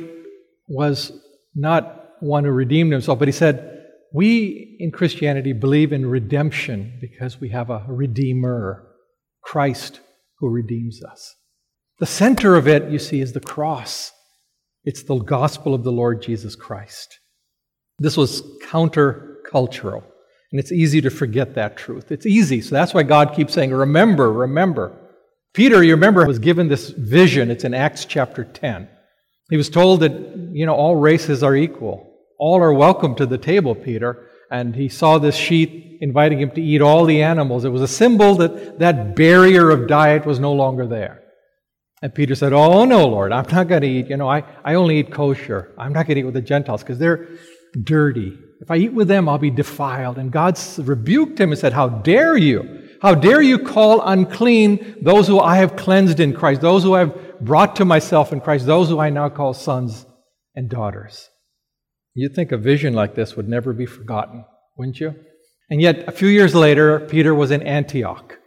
was 0.70 1.12
not 1.54 2.14
one 2.20 2.44
who 2.44 2.50
redeemed 2.50 2.92
himself, 2.92 3.18
but 3.18 3.28
he 3.28 3.32
said, 3.32 3.84
We 4.14 4.76
in 4.78 4.92
Christianity 4.92 5.52
believe 5.52 5.92
in 5.92 6.06
redemption 6.06 6.98
because 7.00 7.40
we 7.40 7.50
have 7.50 7.70
a 7.70 7.84
redeemer, 7.88 8.86
Christ, 9.42 10.00
who 10.38 10.48
redeems 10.48 11.02
us. 11.02 11.34
The 11.98 12.06
center 12.06 12.56
of 12.56 12.68
it, 12.68 12.90
you 12.90 12.98
see, 12.98 13.20
is 13.20 13.32
the 13.32 13.40
cross. 13.40 14.12
It's 14.84 15.02
the 15.02 15.18
gospel 15.18 15.74
of 15.74 15.84
the 15.84 15.92
Lord 15.92 16.22
Jesus 16.22 16.54
Christ. 16.54 17.18
This 17.98 18.16
was 18.16 18.42
countercultural, 18.64 20.02
and 20.52 20.60
it's 20.60 20.72
easy 20.72 21.02
to 21.02 21.10
forget 21.10 21.54
that 21.56 21.76
truth. 21.76 22.10
It's 22.10 22.24
easy. 22.24 22.62
So 22.62 22.74
that's 22.74 22.94
why 22.94 23.02
God 23.02 23.34
keeps 23.34 23.52
saying, 23.52 23.72
Remember, 23.72 24.32
remember. 24.32 24.96
Peter, 25.52 25.82
you 25.82 25.94
remember, 25.94 26.24
was 26.26 26.38
given 26.38 26.68
this 26.68 26.90
vision. 26.90 27.50
It's 27.50 27.64
in 27.64 27.74
Acts 27.74 28.04
chapter 28.04 28.44
10. 28.44 28.88
He 29.50 29.56
was 29.56 29.68
told 29.68 30.00
that, 30.00 30.12
you 30.52 30.64
know, 30.64 30.74
all 30.74 30.96
races 30.96 31.42
are 31.42 31.56
equal. 31.56 32.06
All 32.38 32.62
are 32.62 32.72
welcome 32.72 33.14
to 33.16 33.26
the 33.26 33.36
table, 33.36 33.74
Peter. 33.74 34.28
And 34.50 34.74
he 34.74 34.88
saw 34.88 35.18
this 35.18 35.36
sheet 35.36 35.98
inviting 36.00 36.40
him 36.40 36.52
to 36.52 36.62
eat 36.62 36.80
all 36.80 37.04
the 37.04 37.22
animals. 37.22 37.64
It 37.64 37.70
was 37.70 37.82
a 37.82 37.88
symbol 37.88 38.36
that 38.36 38.78
that 38.78 39.14
barrier 39.14 39.70
of 39.70 39.88
diet 39.88 40.24
was 40.24 40.40
no 40.40 40.52
longer 40.52 40.86
there. 40.86 41.22
And 42.02 42.14
Peter 42.14 42.34
said, 42.34 42.52
Oh, 42.52 42.84
no, 42.84 43.06
Lord, 43.06 43.32
I'm 43.32 43.46
not 43.50 43.68
going 43.68 43.82
to 43.82 43.88
eat. 43.88 44.08
You 44.08 44.16
know, 44.16 44.28
I, 44.28 44.44
I 44.64 44.74
only 44.74 45.00
eat 45.00 45.12
kosher. 45.12 45.72
I'm 45.76 45.92
not 45.92 46.06
going 46.06 46.14
to 46.14 46.20
eat 46.20 46.24
with 46.24 46.34
the 46.34 46.40
Gentiles 46.40 46.82
because 46.82 46.98
they're 46.98 47.28
dirty. 47.82 48.38
If 48.60 48.70
I 48.70 48.76
eat 48.76 48.92
with 48.92 49.08
them, 49.08 49.28
I'll 49.28 49.38
be 49.38 49.50
defiled. 49.50 50.18
And 50.18 50.30
God 50.30 50.58
rebuked 50.78 51.38
him 51.38 51.50
and 51.50 51.58
said, 51.58 51.72
How 51.72 51.88
dare 51.88 52.36
you? 52.36 52.88
How 53.02 53.14
dare 53.14 53.40
you 53.40 53.58
call 53.58 54.02
unclean 54.02 54.96
those 55.02 55.26
who 55.26 55.40
I 55.40 55.56
have 55.56 55.76
cleansed 55.76 56.20
in 56.20 56.34
Christ, 56.34 56.60
those 56.60 56.82
who 56.82 56.94
I 56.94 57.00
have 57.00 57.29
brought 57.40 57.76
to 57.76 57.84
myself 57.84 58.32
in 58.32 58.40
Christ, 58.40 58.66
those 58.66 58.88
who 58.88 58.98
I 58.98 59.10
now 59.10 59.28
call 59.28 59.54
sons 59.54 60.06
and 60.54 60.68
daughters? 60.68 61.28
You'd 62.14 62.34
think 62.34 62.52
a 62.52 62.58
vision 62.58 62.92
like 62.92 63.14
this 63.14 63.36
would 63.36 63.48
never 63.48 63.72
be 63.72 63.86
forgotten, 63.86 64.44
wouldn't 64.76 65.00
you? 65.00 65.14
And 65.70 65.80
yet, 65.80 66.08
a 66.08 66.12
few 66.12 66.28
years 66.28 66.54
later, 66.54 66.98
Peter 67.00 67.34
was 67.34 67.50
in 67.50 67.62
Antioch. 67.62 68.38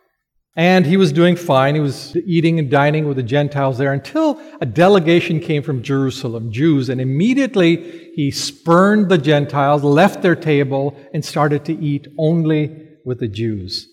And 0.56 0.86
he 0.86 0.98
was 0.98 1.12
doing 1.12 1.36
fine. 1.36 1.74
He 1.74 1.82
was 1.82 2.16
eating 2.16 2.60
and 2.60 2.70
dining 2.70 3.08
with 3.08 3.18
the 3.18 3.24
Gentiles 3.24 3.80
there 3.80 3.92
until 3.92 4.40
a 4.62 4.66
delegation 4.68 5.40
came 5.40 5.64
from 5.64 5.82
Jerusalem, 5.82 6.52
Jews, 6.52 6.90
and 6.90 7.02
immediately 7.02 8.12
he 8.14 8.30
spurned 8.30 9.10
the 9.10 9.18
Gentiles, 9.18 9.84
left 9.84 10.22
their 10.22 10.36
table, 10.36 10.96
and 11.12 11.26
started 11.26 11.66
to 11.66 11.74
eat 11.74 12.08
only 12.20 12.88
with 13.04 13.20
the 13.20 13.28
Jews. 13.28 13.88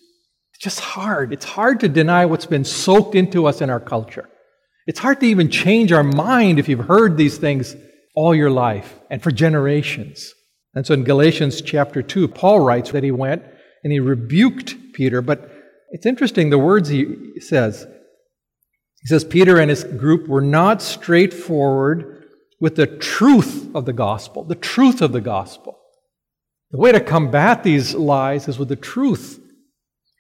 It's 0.53 0.63
just 0.63 0.81
hard. 0.81 1.33
It's 1.33 1.47
hard 1.47 1.81
to 1.81 1.89
deny 1.89 2.27
what's 2.27 2.45
been 2.45 2.65
soaked 2.65 3.15
into 3.15 3.47
us 3.47 3.63
in 3.63 3.71
our 3.71 3.81
culture. 3.81 4.29
It's 4.87 4.99
hard 4.99 5.21
to 5.21 5.27
even 5.27 5.51
change 5.51 5.93
our 5.93 6.03
mind 6.03 6.59
if 6.59 6.69
you've 6.69 6.87
heard 6.87 7.17
these 7.17 7.39
things 7.39 7.77
all 8.15 8.35
your 8.35 8.51
life 8.51 8.99
and 9.11 9.23
for 9.23 9.31
generations. 9.31 10.33
And 10.75 10.87
so 10.87 10.95
in 10.95 11.05
Galatians 11.05 11.63
chapter 11.63 12.03
2, 12.03 12.29
Paul 12.29 12.61
writes 12.61 12.93
that 12.93 13.05
he 13.05 13.11
went 13.11 13.43
and 13.83 13.93
he 13.93 14.01
rebuked 14.01 14.93
Peter, 14.93 15.21
but 15.23 15.51
it's 15.91 16.07
interesting 16.07 16.51
the 16.51 16.59
words 16.59 16.89
he 16.89 17.41
says. 17.41 17.87
He 19.01 19.07
says 19.07 19.25
Peter 19.25 19.59
and 19.59 19.71
his 19.71 19.85
group 19.85 20.29
were 20.29 20.43
not 20.43 20.83
straightforward 20.83 22.25
with 22.61 22.77
the 22.77 22.87
truth 22.87 23.75
of 23.75 23.87
the 23.87 23.93
gospel, 23.93 24.45
the 24.45 24.55
truth 24.55 25.01
of 25.01 25.13
the 25.13 25.21
gospel. 25.21 25.79
The 26.71 26.79
way 26.79 26.93
to 26.93 27.01
combat 27.01 27.65
these 27.65 27.95
lies 27.95 28.47
is 28.47 28.59
with 28.59 28.69
the 28.69 28.77
truth. 28.77 29.41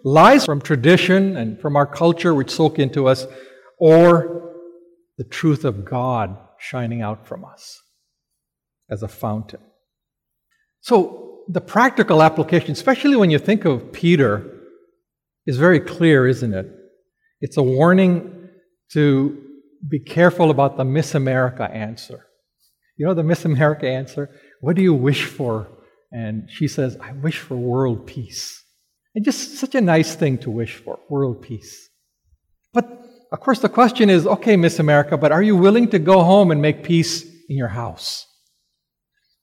Lies 0.03 0.47
from 0.47 0.61
tradition 0.61 1.37
and 1.37 1.61
from 1.61 1.77
our 1.77 1.87
culture 1.87 2.35
which 2.35 2.51
soak 2.51 2.79
into 2.79 3.07
us, 3.07 3.27
or 3.79 4.50
the 5.21 5.25
truth 5.25 5.67
of 5.67 5.85
God 5.85 6.35
shining 6.57 7.03
out 7.03 7.27
from 7.27 7.45
us 7.45 7.83
as 8.91 9.03
a 9.03 9.09
fountain. 9.09 9.61
So, 10.81 11.43
the 11.47 11.61
practical 11.61 12.23
application, 12.23 12.73
especially 12.73 13.17
when 13.17 13.31
you 13.31 13.39
think 13.39 13.67
of 13.67 13.93
Peter 13.93 14.51
is 15.45 15.59
very 15.59 15.79
clear, 15.79 16.27
isn't 16.27 16.55
it? 16.55 16.69
It's 17.43 17.59
a 17.59 17.63
warning 17.63 18.49
to 18.93 19.43
be 19.87 20.01
careful 20.01 20.51
about 20.51 20.79
the 20.79 20.87
Miss 20.87 21.15
America 21.15 21.65
answer. 21.71 22.25
You 22.97 23.05
know 23.05 23.13
the 23.13 23.23
Miss 23.23 23.45
America 23.45 23.87
answer? 23.87 24.31
What 24.63 24.75
do 24.75 24.81
you 24.81 24.95
wish 24.95 25.27
for? 25.27 25.69
And 26.11 26.49
she 26.51 26.67
says, 26.67 26.97
I 26.99 27.13
wish 27.13 27.41
for 27.41 27.57
world 27.57 28.07
peace. 28.07 28.65
And 29.15 29.23
just 29.23 29.59
such 29.59 29.75
a 29.75 29.83
nice 29.83 30.15
thing 30.15 30.39
to 30.39 30.51
wish 30.51 30.77
for, 30.77 30.99
world 31.11 31.43
peace. 31.43 31.91
But 32.73 33.05
of 33.33 33.41
course, 33.41 33.61
the 33.61 33.69
question 33.69 34.11
is 34.11 34.27
okay, 34.27 34.57
Miss 34.57 34.79
America, 34.79 35.17
but 35.17 35.33
are 35.33 35.43
you 35.43 35.57
willing 35.57 35.89
to 35.91 35.99
go 35.99 36.23
home 36.23 36.51
and 36.51 36.61
make 36.61 36.83
peace 36.83 37.25
in 37.49 37.57
your 37.57 37.69
house? 37.69 38.27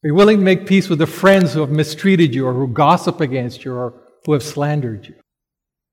Are 0.04 0.08
you 0.08 0.16
willing 0.16 0.38
to 0.38 0.44
make 0.44 0.68
peace 0.68 0.90
with 0.90 1.00
the 1.00 1.08
friends 1.08 1.54
who 1.54 1.62
have 1.62 1.70
mistreated 1.70 2.36
you 2.36 2.46
or 2.46 2.54
who 2.54 2.68
gossip 2.68 3.20
against 3.20 3.66
you 3.66 3.74
or 3.74 4.02
who 4.26 4.34
have 4.34 4.44
slandered 4.44 5.08
you? 5.08 5.16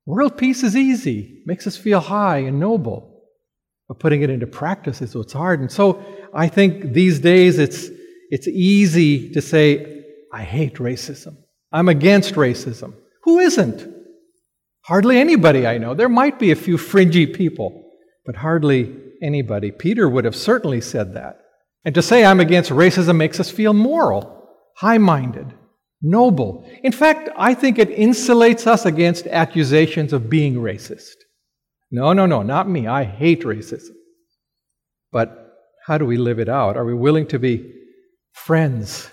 World 0.05 0.37
peace 0.37 0.61
is 0.61 0.75
easy, 0.75 1.41
makes 1.45 1.65
us 1.65 1.75
feel 1.75 1.99
high 1.99 2.39
and 2.39 2.59
noble. 2.59 3.23
But 3.87 3.99
putting 3.99 4.21
it 4.21 4.29
into 4.29 4.47
practice 4.47 5.01
is 5.01 5.15
what's 5.15 5.33
hard. 5.33 5.59
And 5.59 5.71
so 5.71 6.03
I 6.33 6.47
think 6.47 6.93
these 6.93 7.19
days 7.19 7.59
it's, 7.59 7.89
it's 8.29 8.47
easy 8.47 9.31
to 9.31 9.41
say, 9.41 10.03
I 10.31 10.43
hate 10.43 10.75
racism. 10.75 11.37
I'm 11.71 11.89
against 11.89 12.35
racism. 12.35 12.93
Who 13.23 13.39
isn't? 13.39 13.93
Hardly 14.85 15.17
anybody 15.17 15.65
I 15.65 15.77
know. 15.77 15.93
There 15.93 16.09
might 16.09 16.39
be 16.39 16.51
a 16.51 16.55
few 16.55 16.77
fringy 16.77 17.25
people, 17.25 17.84
but 18.25 18.37
hardly 18.37 18.95
anybody. 19.21 19.71
Peter 19.71 20.09
would 20.09 20.25
have 20.25 20.35
certainly 20.35 20.81
said 20.81 21.13
that. 21.13 21.39
And 21.83 21.93
to 21.95 22.01
say 22.01 22.25
I'm 22.25 22.39
against 22.39 22.71
racism 22.71 23.17
makes 23.17 23.39
us 23.39 23.51
feel 23.51 23.73
moral, 23.73 24.49
high 24.77 24.97
minded 24.97 25.53
noble. 26.05 26.69
In 26.83 26.91
fact, 26.91 27.29
I 27.37 27.53
think 27.53 27.79
it 27.79 27.89
insulates 27.89 28.67
us 28.67 28.85
against 28.85 29.27
accusations 29.27 30.13
of 30.13 30.29
being 30.29 30.55
racist. 30.55 31.15
No, 31.91 32.13
no, 32.13 32.25
no, 32.25 32.43
not 32.43 32.69
me. 32.69 32.87
I 32.87 33.03
hate 33.03 33.41
racism. 33.41 33.95
But 35.11 35.53
how 35.85 35.97
do 35.97 36.05
we 36.05 36.17
live 36.17 36.39
it 36.39 36.49
out? 36.49 36.77
Are 36.77 36.85
we 36.85 36.93
willing 36.93 37.27
to 37.27 37.39
be 37.39 37.73
friends 38.33 39.09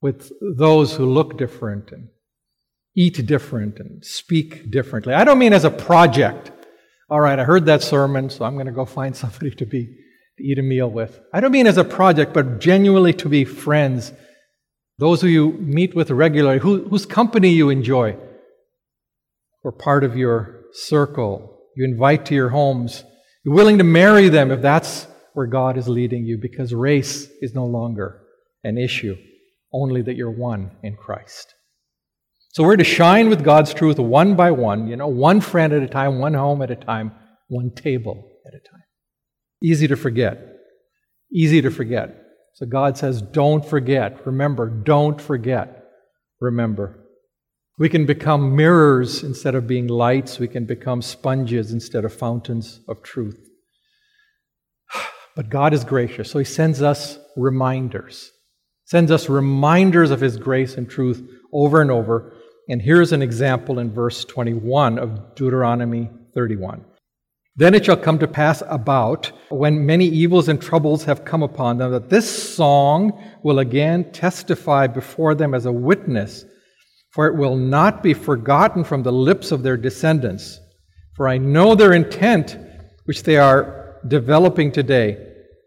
with 0.00 0.30
those 0.56 0.94
who 0.94 1.06
look 1.06 1.38
different 1.38 1.92
and 1.92 2.08
eat 2.96 3.24
different 3.26 3.78
and 3.78 4.04
speak 4.04 4.70
differently? 4.70 5.14
I 5.14 5.24
don't 5.24 5.38
mean 5.38 5.52
as 5.52 5.64
a 5.64 5.70
project. 5.70 6.50
All 7.10 7.20
right, 7.20 7.38
I 7.38 7.44
heard 7.44 7.66
that 7.66 7.82
sermon, 7.82 8.28
so 8.28 8.44
I'm 8.44 8.54
going 8.54 8.66
to 8.66 8.72
go 8.72 8.84
find 8.84 9.16
somebody 9.22 9.50
to 9.52 9.66
be 9.66 9.86
to 10.38 10.44
eat 10.44 10.58
a 10.58 10.62
meal 10.62 10.88
with. 10.88 11.20
I 11.32 11.40
don't 11.40 11.52
mean 11.52 11.66
as 11.66 11.78
a 11.78 11.84
project, 11.84 12.32
but 12.32 12.60
genuinely 12.60 13.12
to 13.14 13.28
be 13.28 13.44
friends 13.44 14.12
those 14.98 15.20
who 15.20 15.28
you 15.28 15.52
meet 15.52 15.94
with 15.94 16.10
regularly, 16.10 16.58
who, 16.58 16.88
whose 16.88 17.06
company 17.06 17.50
you 17.50 17.70
enjoy, 17.70 18.16
or 19.62 19.72
part 19.72 20.02
of 20.02 20.16
your 20.16 20.62
circle, 20.72 21.60
you 21.76 21.84
invite 21.84 22.26
to 22.26 22.34
your 22.34 22.48
homes. 22.48 23.04
You're 23.44 23.54
willing 23.54 23.78
to 23.78 23.84
marry 23.84 24.28
them 24.28 24.50
if 24.50 24.60
that's 24.60 25.06
where 25.34 25.46
God 25.46 25.78
is 25.78 25.88
leading 25.88 26.24
you, 26.24 26.36
because 26.36 26.74
race 26.74 27.28
is 27.40 27.54
no 27.54 27.64
longer 27.64 28.20
an 28.64 28.76
issue, 28.76 29.16
only 29.72 30.02
that 30.02 30.16
you're 30.16 30.32
one 30.32 30.72
in 30.82 30.96
Christ. 30.96 31.54
So 32.50 32.64
we're 32.64 32.76
to 32.76 32.84
shine 32.84 33.28
with 33.28 33.44
God's 33.44 33.74
truth 33.74 33.98
one 33.98 34.34
by 34.34 34.50
one, 34.50 34.88
you 34.88 34.96
know, 34.96 35.08
one 35.08 35.40
friend 35.40 35.72
at 35.72 35.82
a 35.82 35.88
time, 35.88 36.18
one 36.18 36.34
home 36.34 36.62
at 36.62 36.70
a 36.70 36.76
time, 36.76 37.12
one 37.48 37.70
table 37.70 38.30
at 38.46 38.54
a 38.54 38.58
time. 38.58 38.82
Easy 39.62 39.86
to 39.88 39.96
forget. 39.96 40.40
Easy 41.32 41.60
to 41.60 41.70
forget. 41.70 42.14
So 42.54 42.66
God 42.66 42.96
says, 42.96 43.22
don't 43.22 43.64
forget. 43.64 44.26
Remember, 44.26 44.68
don't 44.68 45.20
forget. 45.20 45.84
Remember. 46.40 47.04
We 47.78 47.88
can 47.88 48.06
become 48.06 48.56
mirrors 48.56 49.22
instead 49.22 49.54
of 49.54 49.68
being 49.68 49.86
lights. 49.86 50.40
We 50.40 50.48
can 50.48 50.64
become 50.64 51.00
sponges 51.00 51.70
instead 51.70 52.04
of 52.04 52.12
fountains 52.12 52.80
of 52.88 53.02
truth. 53.02 53.38
But 55.36 55.50
God 55.50 55.72
is 55.72 55.84
gracious, 55.84 56.28
so 56.32 56.40
He 56.40 56.44
sends 56.44 56.82
us 56.82 57.16
reminders. 57.36 58.32
Sends 58.86 59.12
us 59.12 59.28
reminders 59.28 60.10
of 60.10 60.20
His 60.20 60.36
grace 60.36 60.76
and 60.76 60.90
truth 60.90 61.22
over 61.52 61.80
and 61.80 61.92
over. 61.92 62.34
And 62.70 62.82
here's 62.82 63.12
an 63.12 63.22
example 63.22 63.78
in 63.78 63.90
verse 63.90 64.26
21 64.26 64.98
of 64.98 65.34
Deuteronomy 65.34 66.10
31. 66.34 66.84
Then 67.56 67.74
it 67.74 67.86
shall 67.86 67.96
come 67.96 68.18
to 68.18 68.28
pass 68.28 68.62
about, 68.68 69.32
when 69.48 69.86
many 69.86 70.04
evils 70.04 70.48
and 70.48 70.60
troubles 70.60 71.04
have 71.04 71.24
come 71.24 71.42
upon 71.42 71.78
them, 71.78 71.90
that 71.92 72.10
this 72.10 72.54
song 72.54 73.24
will 73.42 73.58
again 73.58 74.12
testify 74.12 74.86
before 74.86 75.34
them 75.34 75.54
as 75.54 75.66
a 75.66 75.72
witness, 75.72 76.44
for 77.10 77.26
it 77.26 77.36
will 77.36 77.56
not 77.56 78.02
be 78.02 78.14
forgotten 78.14 78.84
from 78.84 79.02
the 79.02 79.12
lips 79.12 79.50
of 79.50 79.62
their 79.62 79.78
descendants. 79.78 80.60
For 81.16 81.26
I 81.26 81.38
know 81.38 81.74
their 81.74 81.94
intent, 81.94 82.56
which 83.06 83.22
they 83.22 83.38
are 83.38 83.96
developing 84.06 84.70
today, 84.70 85.24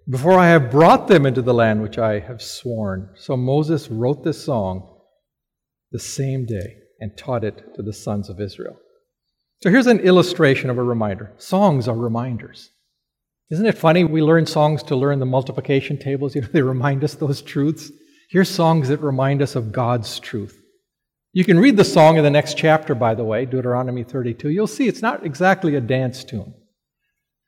before 0.08 0.40
I 0.40 0.50
have 0.50 0.72
brought 0.72 1.08
them 1.08 1.26
into 1.26 1.42
the 1.42 1.54
land 1.54 1.82
which 1.82 1.98
I 1.98 2.20
have 2.20 2.42
sworn. 2.42 3.10
So 3.16 3.36
Moses 3.36 3.90
wrote 3.90 4.24
this 4.24 4.44
song 4.44 5.00
the 5.92 6.00
same 6.00 6.46
day 6.46 6.81
and 7.02 7.18
taught 7.18 7.44
it 7.44 7.76
to 7.76 7.82
the 7.82 7.92
sons 7.92 8.30
of 8.30 8.40
Israel. 8.40 8.78
So 9.62 9.70
here's 9.70 9.88
an 9.88 10.00
illustration 10.00 10.70
of 10.70 10.78
a 10.78 10.84
reminder. 10.84 11.34
Songs 11.38 11.88
are 11.88 11.96
reminders. 11.96 12.70
Isn't 13.50 13.66
it 13.66 13.78
funny? 13.78 14.06
We 14.06 14.22
learn 14.22 14.46
songs 14.46 14.82
to 14.84 14.96
learn 14.96 15.20
the 15.20 15.26
multiplication 15.26 15.98
tables. 15.98 16.36
You 16.36 16.42
know, 16.42 16.48
they 16.48 16.62
remind 16.62 17.04
us 17.04 17.16
those 17.16 17.42
truths. 17.42 17.92
Here's 18.30 18.50
songs 18.50 18.88
that 18.88 19.02
remind 19.02 19.42
us 19.42 19.56
of 19.56 19.74
God's 19.74 20.20
truth. 20.20 20.58
You 21.34 21.44
can 21.44 21.60
read 21.60 21.78
the 21.78 21.84
song 21.84 22.18
in 22.18 22.24
the 22.24 22.30
next 22.30 22.58
chapter, 22.58 22.96
by 22.96 23.14
the 23.16 23.24
way, 23.24 23.46
Deuteronomy 23.46 24.04
32. 24.04 24.50
You'll 24.50 24.68
see 24.68 24.88
it's 24.88 25.02
not 25.02 25.26
exactly 25.26 25.76
a 25.76 25.82
dance 25.82 26.24
tune. 26.24 26.54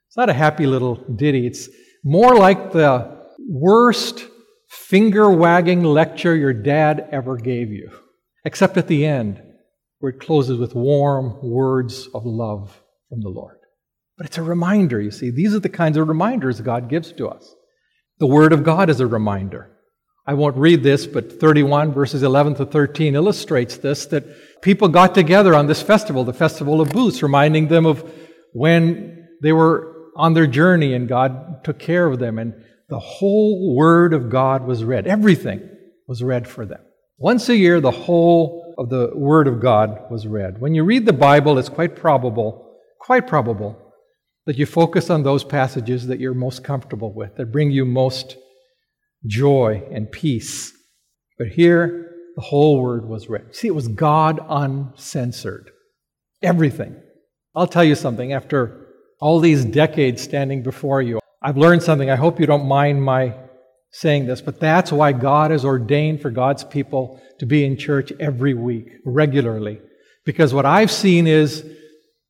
It's 0.08 0.16
not 0.16 0.30
a 0.30 0.34
happy 0.34 0.66
little 0.66 0.96
ditty. 1.16 1.46
It's 1.46 1.68
more 2.04 2.36
like 2.36 2.72
the 2.72 3.24
worst 3.48 4.26
finger 4.68 5.30
wagging 5.30 5.82
lecture 5.82 6.36
your 6.36 6.52
dad 6.52 7.08
ever 7.10 7.36
gave 7.36 7.70
you, 7.70 7.90
except 8.44 8.76
at 8.76 8.88
the 8.88 9.04
end 9.06 9.42
where 9.98 10.12
it 10.12 10.20
closes 10.20 10.58
with 10.58 10.74
warm 10.74 11.38
words 11.42 12.08
of 12.14 12.26
love 12.26 12.82
from 13.08 13.20
the 13.20 13.28
Lord. 13.28 13.56
But 14.16 14.26
it's 14.26 14.38
a 14.38 14.42
reminder, 14.42 15.00
you 15.00 15.10
see. 15.10 15.30
These 15.30 15.54
are 15.54 15.60
the 15.60 15.68
kinds 15.68 15.96
of 15.96 16.08
reminders 16.08 16.60
God 16.60 16.88
gives 16.88 17.12
to 17.12 17.28
us. 17.28 17.54
The 18.18 18.26
Word 18.26 18.52
of 18.52 18.62
God 18.62 18.90
is 18.90 19.00
a 19.00 19.06
reminder. 19.06 19.70
I 20.26 20.34
won't 20.34 20.56
read 20.56 20.82
this, 20.82 21.06
but 21.06 21.40
31 21.40 21.92
verses 21.92 22.22
11 22.22 22.54
to 22.56 22.66
13 22.66 23.14
illustrates 23.14 23.76
this 23.76 24.06
that 24.06 24.62
people 24.62 24.88
got 24.88 25.14
together 25.14 25.54
on 25.54 25.66
this 25.66 25.82
festival, 25.82 26.24
the 26.24 26.32
Festival 26.32 26.80
of 26.80 26.90
Booths, 26.90 27.22
reminding 27.22 27.68
them 27.68 27.86
of 27.86 28.10
when 28.52 29.28
they 29.42 29.52
were 29.52 29.94
on 30.16 30.34
their 30.34 30.46
journey 30.46 30.94
and 30.94 31.08
God 31.08 31.64
took 31.64 31.78
care 31.78 32.06
of 32.06 32.18
them 32.18 32.38
and 32.38 32.54
the 32.88 32.98
whole 32.98 33.74
Word 33.74 34.14
of 34.14 34.30
God 34.30 34.64
was 34.64 34.84
read. 34.84 35.06
Everything 35.06 35.68
was 36.06 36.22
read 36.22 36.46
for 36.46 36.64
them. 36.64 36.80
Once 37.18 37.48
a 37.48 37.56
year, 37.56 37.80
the 37.80 37.90
whole 37.90 38.74
of 38.76 38.88
the 38.88 39.10
Word 39.14 39.46
of 39.46 39.60
God 39.60 40.10
was 40.10 40.26
read. 40.26 40.60
When 40.60 40.74
you 40.74 40.82
read 40.82 41.06
the 41.06 41.12
Bible, 41.12 41.58
it's 41.58 41.68
quite 41.68 41.94
probable, 41.94 42.76
quite 43.00 43.26
probable, 43.26 43.80
that 44.46 44.58
you 44.58 44.66
focus 44.66 45.10
on 45.10 45.22
those 45.22 45.44
passages 45.44 46.08
that 46.08 46.18
you're 46.18 46.34
most 46.34 46.64
comfortable 46.64 47.14
with, 47.14 47.36
that 47.36 47.52
bring 47.52 47.70
you 47.70 47.84
most 47.84 48.36
joy 49.26 49.82
and 49.92 50.10
peace. 50.10 50.72
But 51.38 51.48
here, 51.48 52.10
the 52.34 52.42
whole 52.42 52.82
Word 52.82 53.08
was 53.08 53.28
read. 53.28 53.54
See, 53.54 53.68
it 53.68 53.74
was 53.74 53.86
God 53.86 54.40
uncensored. 54.48 55.70
Everything. 56.42 57.00
I'll 57.54 57.68
tell 57.68 57.84
you 57.84 57.94
something, 57.94 58.32
after 58.32 58.88
all 59.20 59.38
these 59.38 59.64
decades 59.64 60.20
standing 60.20 60.64
before 60.64 61.00
you, 61.00 61.20
I've 61.40 61.56
learned 61.56 61.84
something. 61.84 62.10
I 62.10 62.16
hope 62.16 62.40
you 62.40 62.46
don't 62.46 62.66
mind 62.66 63.04
my 63.04 63.34
saying 63.94 64.26
this, 64.26 64.40
but 64.40 64.58
that's 64.58 64.90
why 64.90 65.12
God 65.12 65.52
has 65.52 65.64
ordained 65.64 66.20
for 66.20 66.28
God's 66.28 66.64
people 66.64 67.22
to 67.38 67.46
be 67.46 67.64
in 67.64 67.76
church 67.76 68.12
every 68.18 68.52
week, 68.52 68.88
regularly. 69.04 69.80
Because 70.24 70.52
what 70.52 70.66
I've 70.66 70.90
seen 70.90 71.28
is 71.28 71.64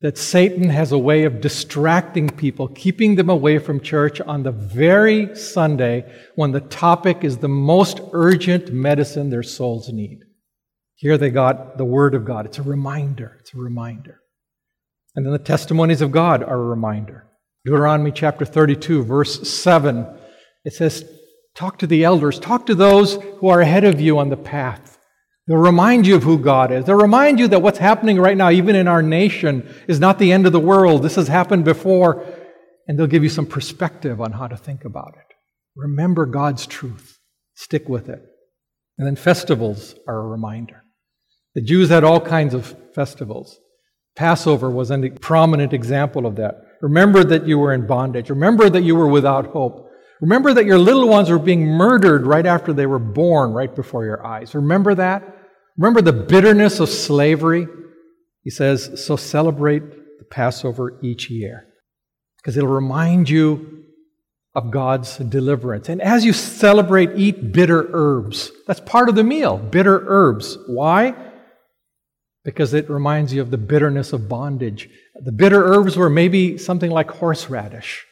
that 0.02 0.18
Satan 0.18 0.68
has 0.68 0.92
a 0.92 0.98
way 0.98 1.24
of 1.24 1.40
distracting 1.40 2.28
people, 2.28 2.68
keeping 2.68 3.14
them 3.14 3.30
away 3.30 3.58
from 3.58 3.80
church 3.80 4.20
on 4.20 4.42
the 4.42 4.52
very 4.52 5.34
Sunday 5.34 6.04
when 6.34 6.52
the 6.52 6.60
topic 6.60 7.24
is 7.24 7.38
the 7.38 7.48
most 7.48 7.98
urgent 8.12 8.70
medicine 8.70 9.30
their 9.30 9.42
souls 9.42 9.88
need. 9.90 10.20
Here 10.96 11.16
they 11.16 11.30
got 11.30 11.78
the 11.78 11.86
Word 11.86 12.14
of 12.14 12.26
God. 12.26 12.44
It's 12.44 12.58
a 12.58 12.62
reminder. 12.62 13.38
It's 13.40 13.54
a 13.54 13.58
reminder. 13.58 14.20
And 15.16 15.24
then 15.24 15.32
the 15.32 15.38
testimonies 15.38 16.02
of 16.02 16.12
God 16.12 16.42
are 16.42 16.60
a 16.60 16.68
reminder. 16.68 17.26
Deuteronomy 17.64 18.12
chapter 18.12 18.44
32, 18.44 19.02
verse 19.04 19.48
7, 19.48 20.06
it 20.66 20.74
says, 20.74 21.10
Talk 21.54 21.78
to 21.78 21.86
the 21.86 22.04
elders, 22.04 22.40
talk 22.40 22.66
to 22.66 22.74
those 22.74 23.14
who 23.14 23.48
are 23.48 23.60
ahead 23.60 23.84
of 23.84 24.00
you 24.00 24.18
on 24.18 24.28
the 24.28 24.36
path. 24.36 24.98
They'll 25.46 25.58
remind 25.58 26.06
you 26.06 26.16
of 26.16 26.22
who 26.22 26.38
God 26.38 26.72
is. 26.72 26.84
They'll 26.84 26.96
remind 26.96 27.38
you 27.38 27.48
that 27.48 27.62
what's 27.62 27.78
happening 27.78 28.18
right 28.18 28.36
now, 28.36 28.50
even 28.50 28.74
in 28.74 28.88
our 28.88 29.02
nation, 29.02 29.72
is 29.86 30.00
not 30.00 30.18
the 30.18 30.32
end 30.32 30.46
of 30.46 30.52
the 30.52 30.60
world. 30.60 31.02
This 31.02 31.16
has 31.16 31.28
happened 31.28 31.64
before. 31.64 32.24
And 32.88 32.98
they'll 32.98 33.06
give 33.06 33.22
you 33.22 33.28
some 33.28 33.46
perspective 33.46 34.20
on 34.20 34.32
how 34.32 34.46
to 34.46 34.56
think 34.56 34.84
about 34.84 35.14
it. 35.16 35.36
Remember 35.76 36.26
God's 36.26 36.66
truth, 36.66 37.18
stick 37.54 37.88
with 37.88 38.08
it. 38.08 38.22
And 38.98 39.06
then 39.06 39.16
festivals 39.16 39.94
are 40.06 40.18
a 40.18 40.28
reminder. 40.28 40.82
The 41.54 41.62
Jews 41.62 41.88
had 41.88 42.04
all 42.04 42.20
kinds 42.20 42.54
of 42.54 42.74
festivals. 42.94 43.58
Passover 44.16 44.70
was 44.70 44.90
a 44.90 45.10
prominent 45.10 45.72
example 45.72 46.26
of 46.26 46.36
that. 46.36 46.56
Remember 46.80 47.24
that 47.24 47.46
you 47.46 47.58
were 47.58 47.72
in 47.72 47.86
bondage. 47.86 48.30
Remember 48.30 48.70
that 48.70 48.82
you 48.82 48.94
were 48.94 49.08
without 49.08 49.46
hope. 49.46 49.83
Remember 50.24 50.54
that 50.54 50.64
your 50.64 50.78
little 50.78 51.06
ones 51.06 51.28
were 51.28 51.38
being 51.38 51.66
murdered 51.66 52.24
right 52.26 52.46
after 52.46 52.72
they 52.72 52.86
were 52.86 52.98
born, 52.98 53.52
right 53.52 53.74
before 53.74 54.06
your 54.06 54.26
eyes. 54.26 54.54
Remember 54.54 54.94
that? 54.94 55.22
Remember 55.76 56.00
the 56.00 56.14
bitterness 56.14 56.80
of 56.80 56.88
slavery? 56.88 57.66
He 58.42 58.48
says, 58.48 59.04
so 59.04 59.16
celebrate 59.16 59.82
the 60.18 60.24
Passover 60.24 60.98
each 61.02 61.28
year 61.28 61.66
because 62.38 62.56
it'll 62.56 62.70
remind 62.70 63.28
you 63.28 63.84
of 64.54 64.70
God's 64.70 65.18
deliverance. 65.18 65.90
And 65.90 66.00
as 66.00 66.24
you 66.24 66.32
celebrate, 66.32 67.10
eat 67.16 67.52
bitter 67.52 67.90
herbs. 67.92 68.50
That's 68.66 68.80
part 68.80 69.10
of 69.10 69.16
the 69.16 69.24
meal, 69.24 69.58
bitter 69.58 70.04
herbs. 70.08 70.56
Why? 70.66 71.14
because 72.44 72.74
it 72.74 72.90
reminds 72.90 73.32
you 73.32 73.40
of 73.40 73.50
the 73.50 73.58
bitterness 73.58 74.12
of 74.12 74.28
bondage. 74.28 74.90
The 75.18 75.32
bitter 75.32 75.64
herbs 75.64 75.96
were 75.96 76.10
maybe 76.10 76.58
something 76.58 76.90
like 76.90 77.10
horseradish. 77.10 78.04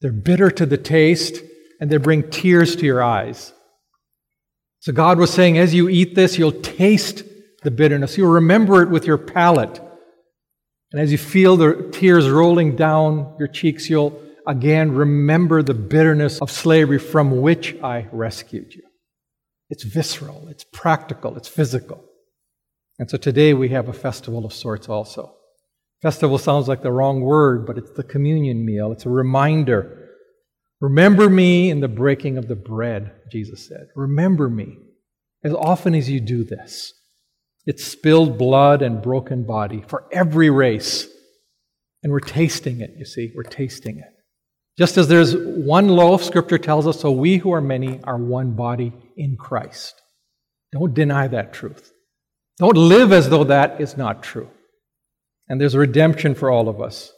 They're 0.00 0.12
bitter 0.12 0.50
to 0.50 0.66
the 0.66 0.78
taste 0.78 1.42
and 1.80 1.90
they 1.90 1.96
bring 1.96 2.30
tears 2.30 2.76
to 2.76 2.86
your 2.86 3.02
eyes. 3.02 3.52
So 4.80 4.92
God 4.92 5.18
was 5.18 5.30
saying, 5.30 5.58
as 5.58 5.74
you 5.74 5.88
eat 5.88 6.14
this, 6.14 6.38
you'll 6.38 6.52
taste 6.52 7.22
the 7.62 7.70
bitterness. 7.70 8.16
You'll 8.16 8.32
remember 8.32 8.82
it 8.82 8.90
with 8.90 9.06
your 9.06 9.18
palate. 9.18 9.78
And 10.92 11.00
as 11.00 11.12
you 11.12 11.18
feel 11.18 11.56
the 11.56 11.88
tears 11.92 12.28
rolling 12.28 12.76
down 12.76 13.34
your 13.38 13.48
cheeks, 13.48 13.90
you'll 13.90 14.20
again 14.46 14.92
remember 14.92 15.62
the 15.62 15.74
bitterness 15.74 16.40
of 16.40 16.50
slavery 16.50 16.98
from 16.98 17.40
which 17.42 17.76
I 17.82 18.08
rescued 18.10 18.74
you. 18.74 18.82
It's 19.68 19.84
visceral, 19.84 20.48
it's 20.48 20.64
practical, 20.72 21.36
it's 21.36 21.46
physical. 21.46 22.04
And 22.98 23.08
so 23.08 23.16
today 23.16 23.54
we 23.54 23.68
have 23.68 23.88
a 23.88 23.92
festival 23.92 24.44
of 24.44 24.52
sorts 24.52 24.88
also. 24.88 25.36
Festival 26.02 26.38
sounds 26.38 26.66
like 26.66 26.82
the 26.82 26.92
wrong 26.92 27.20
word, 27.20 27.66
but 27.66 27.76
it's 27.76 27.92
the 27.92 28.02
communion 28.02 28.64
meal. 28.64 28.90
It's 28.92 29.04
a 29.06 29.10
reminder. 29.10 30.08
Remember 30.80 31.28
me 31.28 31.70
in 31.70 31.80
the 31.80 31.88
breaking 31.88 32.38
of 32.38 32.48
the 32.48 32.56
bread, 32.56 33.12
Jesus 33.30 33.68
said. 33.68 33.88
Remember 33.94 34.48
me 34.48 34.78
as 35.44 35.52
often 35.52 35.94
as 35.94 36.08
you 36.08 36.20
do 36.20 36.42
this. 36.42 36.94
It's 37.66 37.84
spilled 37.84 38.38
blood 38.38 38.80
and 38.80 39.02
broken 39.02 39.44
body 39.44 39.84
for 39.86 40.06
every 40.10 40.48
race. 40.48 41.06
And 42.02 42.10
we're 42.10 42.20
tasting 42.20 42.80
it, 42.80 42.94
you 42.96 43.04
see. 43.04 43.30
We're 43.34 43.42
tasting 43.42 43.98
it. 43.98 44.08
Just 44.78 44.96
as 44.96 45.08
there's 45.08 45.36
one 45.36 45.88
loaf, 45.88 46.24
Scripture 46.24 46.56
tells 46.56 46.86
us, 46.86 47.00
so 47.00 47.10
we 47.10 47.36
who 47.36 47.52
are 47.52 47.60
many 47.60 48.00
are 48.04 48.16
one 48.16 48.52
body 48.52 48.94
in 49.18 49.36
Christ. 49.36 50.00
Don't 50.72 50.94
deny 50.94 51.28
that 51.28 51.52
truth. 51.52 51.92
Don't 52.58 52.76
live 52.76 53.12
as 53.12 53.28
though 53.28 53.44
that 53.44 53.82
is 53.82 53.98
not 53.98 54.22
true. 54.22 54.48
And 55.50 55.60
there's 55.60 55.74
a 55.74 55.78
redemption 55.78 56.34
for 56.34 56.50
all 56.50 56.70
of 56.70 56.80
us 56.80 57.12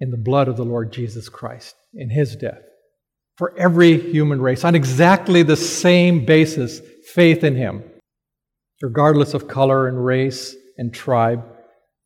in 0.00 0.10
the 0.10 0.18
blood 0.18 0.48
of 0.48 0.58
the 0.58 0.64
Lord 0.64 0.92
Jesus 0.92 1.30
Christ, 1.30 1.74
in 1.94 2.10
his 2.10 2.36
death, 2.36 2.60
for 3.38 3.56
every 3.56 3.98
human 3.98 4.42
race, 4.42 4.64
on 4.64 4.74
exactly 4.74 5.42
the 5.42 5.56
same 5.56 6.26
basis 6.26 6.82
faith 7.14 7.42
in 7.42 7.56
him, 7.56 7.82
regardless 8.82 9.32
of 9.32 9.48
color 9.48 9.88
and 9.88 10.04
race 10.04 10.54
and 10.76 10.92
tribe. 10.92 11.42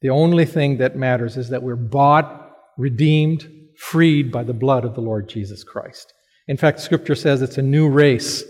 The 0.03 0.11
only 0.11 0.45
thing 0.45 0.77
that 0.77 0.95
matters 0.95 1.37
is 1.37 1.49
that 1.49 1.65
we're 1.65 1.75
bought, 1.75 2.53
redeemed, 2.79 3.51
freed 3.79 4.31
by 4.31 4.45
the 4.45 4.55
blood 4.55 4.85
of 4.85 4.95
the 4.95 5.01
Lord 5.01 5.29
Jesus 5.29 5.65
Christ. 5.65 6.13
In 6.47 6.57
fact, 6.57 6.79
Scripture 6.79 7.17
says 7.17 7.43
it's 7.43 7.59
a 7.59 7.63
new 7.63 7.89
race 7.89 8.45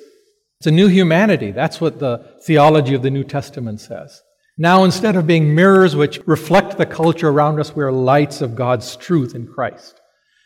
it's 0.60 0.66
a 0.66 0.70
new 0.70 0.88
humanity. 0.88 1.50
That's 1.50 1.80
what 1.80 1.98
the 1.98 2.24
theology 2.42 2.94
of 2.94 3.02
the 3.02 3.10
New 3.10 3.24
Testament 3.24 3.80
says. 3.80 4.22
Now, 4.58 4.84
instead 4.84 5.16
of 5.16 5.26
being 5.26 5.54
mirrors 5.54 5.94
which 5.94 6.20
reflect 6.26 6.78
the 6.78 6.86
culture 6.86 7.28
around 7.28 7.60
us, 7.60 7.76
we 7.76 7.84
are 7.84 7.92
lights 7.92 8.40
of 8.40 8.56
God's 8.56 8.96
truth 8.96 9.34
in 9.34 9.46
Christ. 9.46 10.00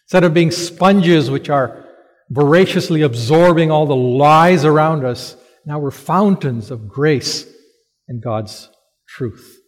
Instead 0.06 0.24
of 0.24 0.34
being 0.34 0.50
sponges 0.50 1.30
which 1.30 1.48
are 1.48 1.84
voraciously 2.30 3.02
absorbing 3.02 3.70
all 3.70 3.86
the 3.86 3.94
lies 3.94 4.64
around 4.64 5.04
us, 5.04 5.36
now 5.64 5.78
we're 5.78 5.92
fountains 5.92 6.70
of 6.70 6.88
grace 6.88 7.46
and 8.08 8.22
God's 8.22 8.68
truth. 9.08 9.58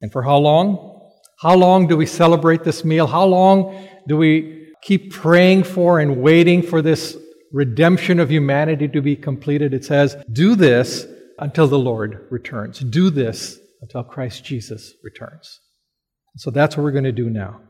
And 0.00 0.12
for 0.12 0.22
how 0.22 0.36
long? 0.36 1.00
How 1.40 1.56
long 1.56 1.88
do 1.88 1.96
we 1.96 2.06
celebrate 2.06 2.62
this 2.62 2.84
meal? 2.84 3.06
How 3.06 3.24
long 3.24 3.88
do 4.06 4.16
we 4.16 4.68
keep 4.82 5.12
praying 5.12 5.64
for 5.64 5.98
and 5.98 6.22
waiting 6.22 6.62
for 6.62 6.82
this 6.82 7.16
redemption 7.52 8.20
of 8.20 8.30
humanity 8.30 8.88
to 8.88 9.00
be 9.00 9.16
completed, 9.16 9.74
it 9.74 9.84
says, 9.84 10.16
Do 10.32 10.54
this 10.54 11.06
until 11.38 11.66
the 11.66 11.78
Lord 11.78 12.26
returns. 12.30 12.80
Do 12.80 13.10
this 13.10 13.58
until 13.80 14.02
Christ 14.04 14.44
Jesus 14.44 14.94
returns. 15.02 15.60
So 16.36 16.50
that's 16.50 16.76
what 16.76 16.84
we're 16.84 16.92
going 16.92 17.04
to 17.04 17.12
do 17.12 17.30
now. 17.30 17.60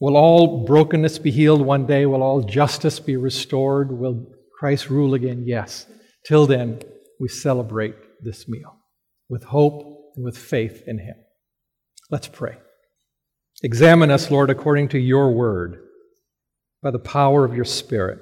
Will 0.00 0.16
all 0.16 0.64
brokenness 0.64 1.18
be 1.18 1.30
healed 1.30 1.60
one 1.60 1.86
day? 1.86 2.06
Will 2.06 2.22
all 2.22 2.42
justice 2.42 2.98
be 2.98 3.16
restored? 3.16 3.92
Will 3.92 4.26
Christ 4.58 4.88
rule 4.88 5.14
again? 5.14 5.44
Yes. 5.46 5.86
Till 6.26 6.46
then, 6.46 6.80
we 7.20 7.28
celebrate 7.28 7.94
this 8.22 8.48
meal 8.48 8.76
with 9.28 9.44
hope 9.44 10.12
and 10.16 10.24
with 10.24 10.36
faith 10.36 10.82
in 10.86 10.98
Him. 10.98 11.16
Let's 12.10 12.28
pray. 12.28 12.56
Examine 13.62 14.10
us, 14.10 14.30
Lord, 14.30 14.48
according 14.48 14.88
to 14.88 14.98
your 14.98 15.32
word, 15.32 15.82
by 16.82 16.90
the 16.90 16.98
power 16.98 17.44
of 17.44 17.54
your 17.54 17.66
Spirit. 17.66 18.18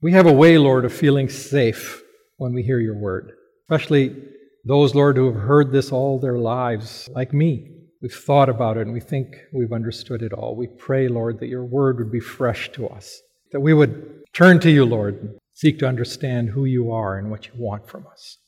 We 0.00 0.12
have 0.12 0.26
a 0.26 0.32
way, 0.32 0.56
Lord, 0.56 0.84
of 0.84 0.92
feeling 0.92 1.28
safe 1.28 2.02
when 2.38 2.54
we 2.54 2.62
hear 2.62 2.80
your 2.80 2.98
word, 2.98 3.32
especially 3.64 4.16
those, 4.64 4.94
Lord, 4.94 5.16
who 5.16 5.32
have 5.32 5.42
heard 5.42 5.72
this 5.72 5.92
all 5.92 6.18
their 6.18 6.38
lives, 6.38 7.08
like 7.12 7.32
me. 7.32 7.70
We've 8.00 8.12
thought 8.12 8.48
about 8.48 8.76
it 8.76 8.82
and 8.82 8.92
we 8.92 9.00
think 9.00 9.34
we've 9.52 9.72
understood 9.72 10.22
it 10.22 10.32
all. 10.32 10.56
We 10.56 10.66
pray, 10.66 11.08
Lord, 11.08 11.40
that 11.40 11.48
your 11.48 11.64
word 11.64 11.98
would 11.98 12.12
be 12.12 12.20
fresh 12.20 12.70
to 12.72 12.86
us, 12.88 13.20
that 13.52 13.60
we 13.60 13.72
would 13.72 14.24
turn 14.34 14.60
to 14.60 14.70
you, 14.70 14.84
Lord, 14.84 15.14
and 15.14 15.38
seek 15.54 15.78
to 15.78 15.88
understand 15.88 16.50
who 16.50 16.64
you 16.64 16.92
are 16.92 17.16
and 17.18 17.30
what 17.30 17.46
you 17.46 17.52
want 17.56 17.88
from 17.88 18.06
us. 18.06 18.38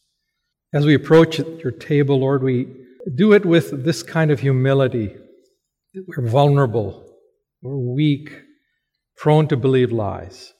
As 0.75 0.85
we 0.85 0.95
approach 0.95 1.39
your 1.39 1.71
table, 1.71 2.21
Lord, 2.21 2.43
we 2.43 2.69
do 3.15 3.33
it 3.33 3.47
with 3.47 3.85
this 3.85 4.03
kind 4.03 4.31
of 4.31 4.41
humility. 4.41 5.15
We're 5.95 6.29
vulnerable, 6.29 7.07
we're 7.63 7.79
weak, 7.79 8.31
prone 9.17 9.49
to 9.49 9.57
believe 9.57 9.93
lies. 9.93 10.53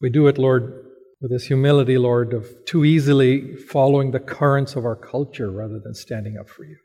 We 0.00 0.10
do 0.10 0.26
it, 0.26 0.36
Lord, 0.36 0.85
with 1.26 1.32
this 1.32 1.48
humility, 1.48 1.98
Lord, 1.98 2.32
of 2.32 2.46
too 2.66 2.84
easily 2.84 3.56
following 3.56 4.12
the 4.12 4.20
currents 4.20 4.76
of 4.76 4.84
our 4.84 4.94
culture 4.94 5.50
rather 5.50 5.80
than 5.80 5.92
standing 5.92 6.38
up 6.38 6.48
for 6.48 6.64
you. 6.64 6.76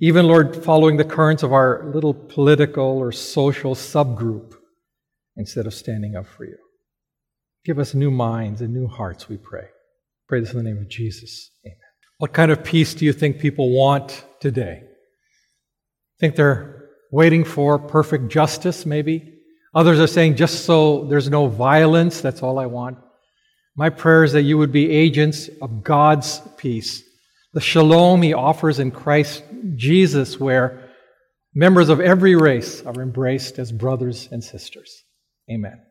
Even, 0.00 0.26
Lord, 0.26 0.64
following 0.64 0.96
the 0.96 1.04
currents 1.04 1.44
of 1.44 1.52
our 1.52 1.92
little 1.94 2.12
political 2.12 2.98
or 2.98 3.12
social 3.12 3.76
subgroup 3.76 4.54
instead 5.36 5.68
of 5.68 5.72
standing 5.72 6.16
up 6.16 6.26
for 6.26 6.44
you. 6.46 6.56
Give 7.64 7.78
us 7.78 7.94
new 7.94 8.10
minds 8.10 8.60
and 8.60 8.74
new 8.74 8.88
hearts, 8.88 9.28
we 9.28 9.36
pray. 9.36 9.68
Pray 10.28 10.40
this 10.40 10.50
in 10.50 10.56
the 10.56 10.64
name 10.64 10.78
of 10.78 10.88
Jesus. 10.88 11.52
Amen. 11.64 11.76
What 12.18 12.32
kind 12.32 12.50
of 12.50 12.64
peace 12.64 12.92
do 12.92 13.04
you 13.04 13.12
think 13.12 13.38
people 13.38 13.70
want 13.70 14.24
today? 14.40 14.82
Think 16.18 16.34
they're 16.34 16.88
waiting 17.12 17.44
for 17.44 17.78
perfect 17.78 18.30
justice, 18.30 18.84
maybe? 18.84 19.34
Others 19.76 20.00
are 20.00 20.08
saying, 20.08 20.34
just 20.34 20.64
so 20.64 21.04
there's 21.04 21.30
no 21.30 21.46
violence, 21.46 22.20
that's 22.20 22.42
all 22.42 22.58
I 22.58 22.66
want. 22.66 22.98
My 23.76 23.90
prayer 23.90 24.24
is 24.24 24.32
that 24.32 24.42
you 24.42 24.56
would 24.58 24.72
be 24.72 24.90
agents 24.90 25.50
of 25.60 25.82
God's 25.82 26.40
peace, 26.56 27.02
the 27.52 27.60
shalom 27.60 28.22
He 28.22 28.32
offers 28.32 28.78
in 28.78 28.90
Christ 28.90 29.44
Jesus, 29.74 30.40
where 30.40 30.90
members 31.54 31.88
of 31.88 32.00
every 32.00 32.36
race 32.36 32.82
are 32.82 33.02
embraced 33.02 33.58
as 33.58 33.72
brothers 33.72 34.28
and 34.32 34.42
sisters. 34.42 35.04
Amen. 35.50 35.85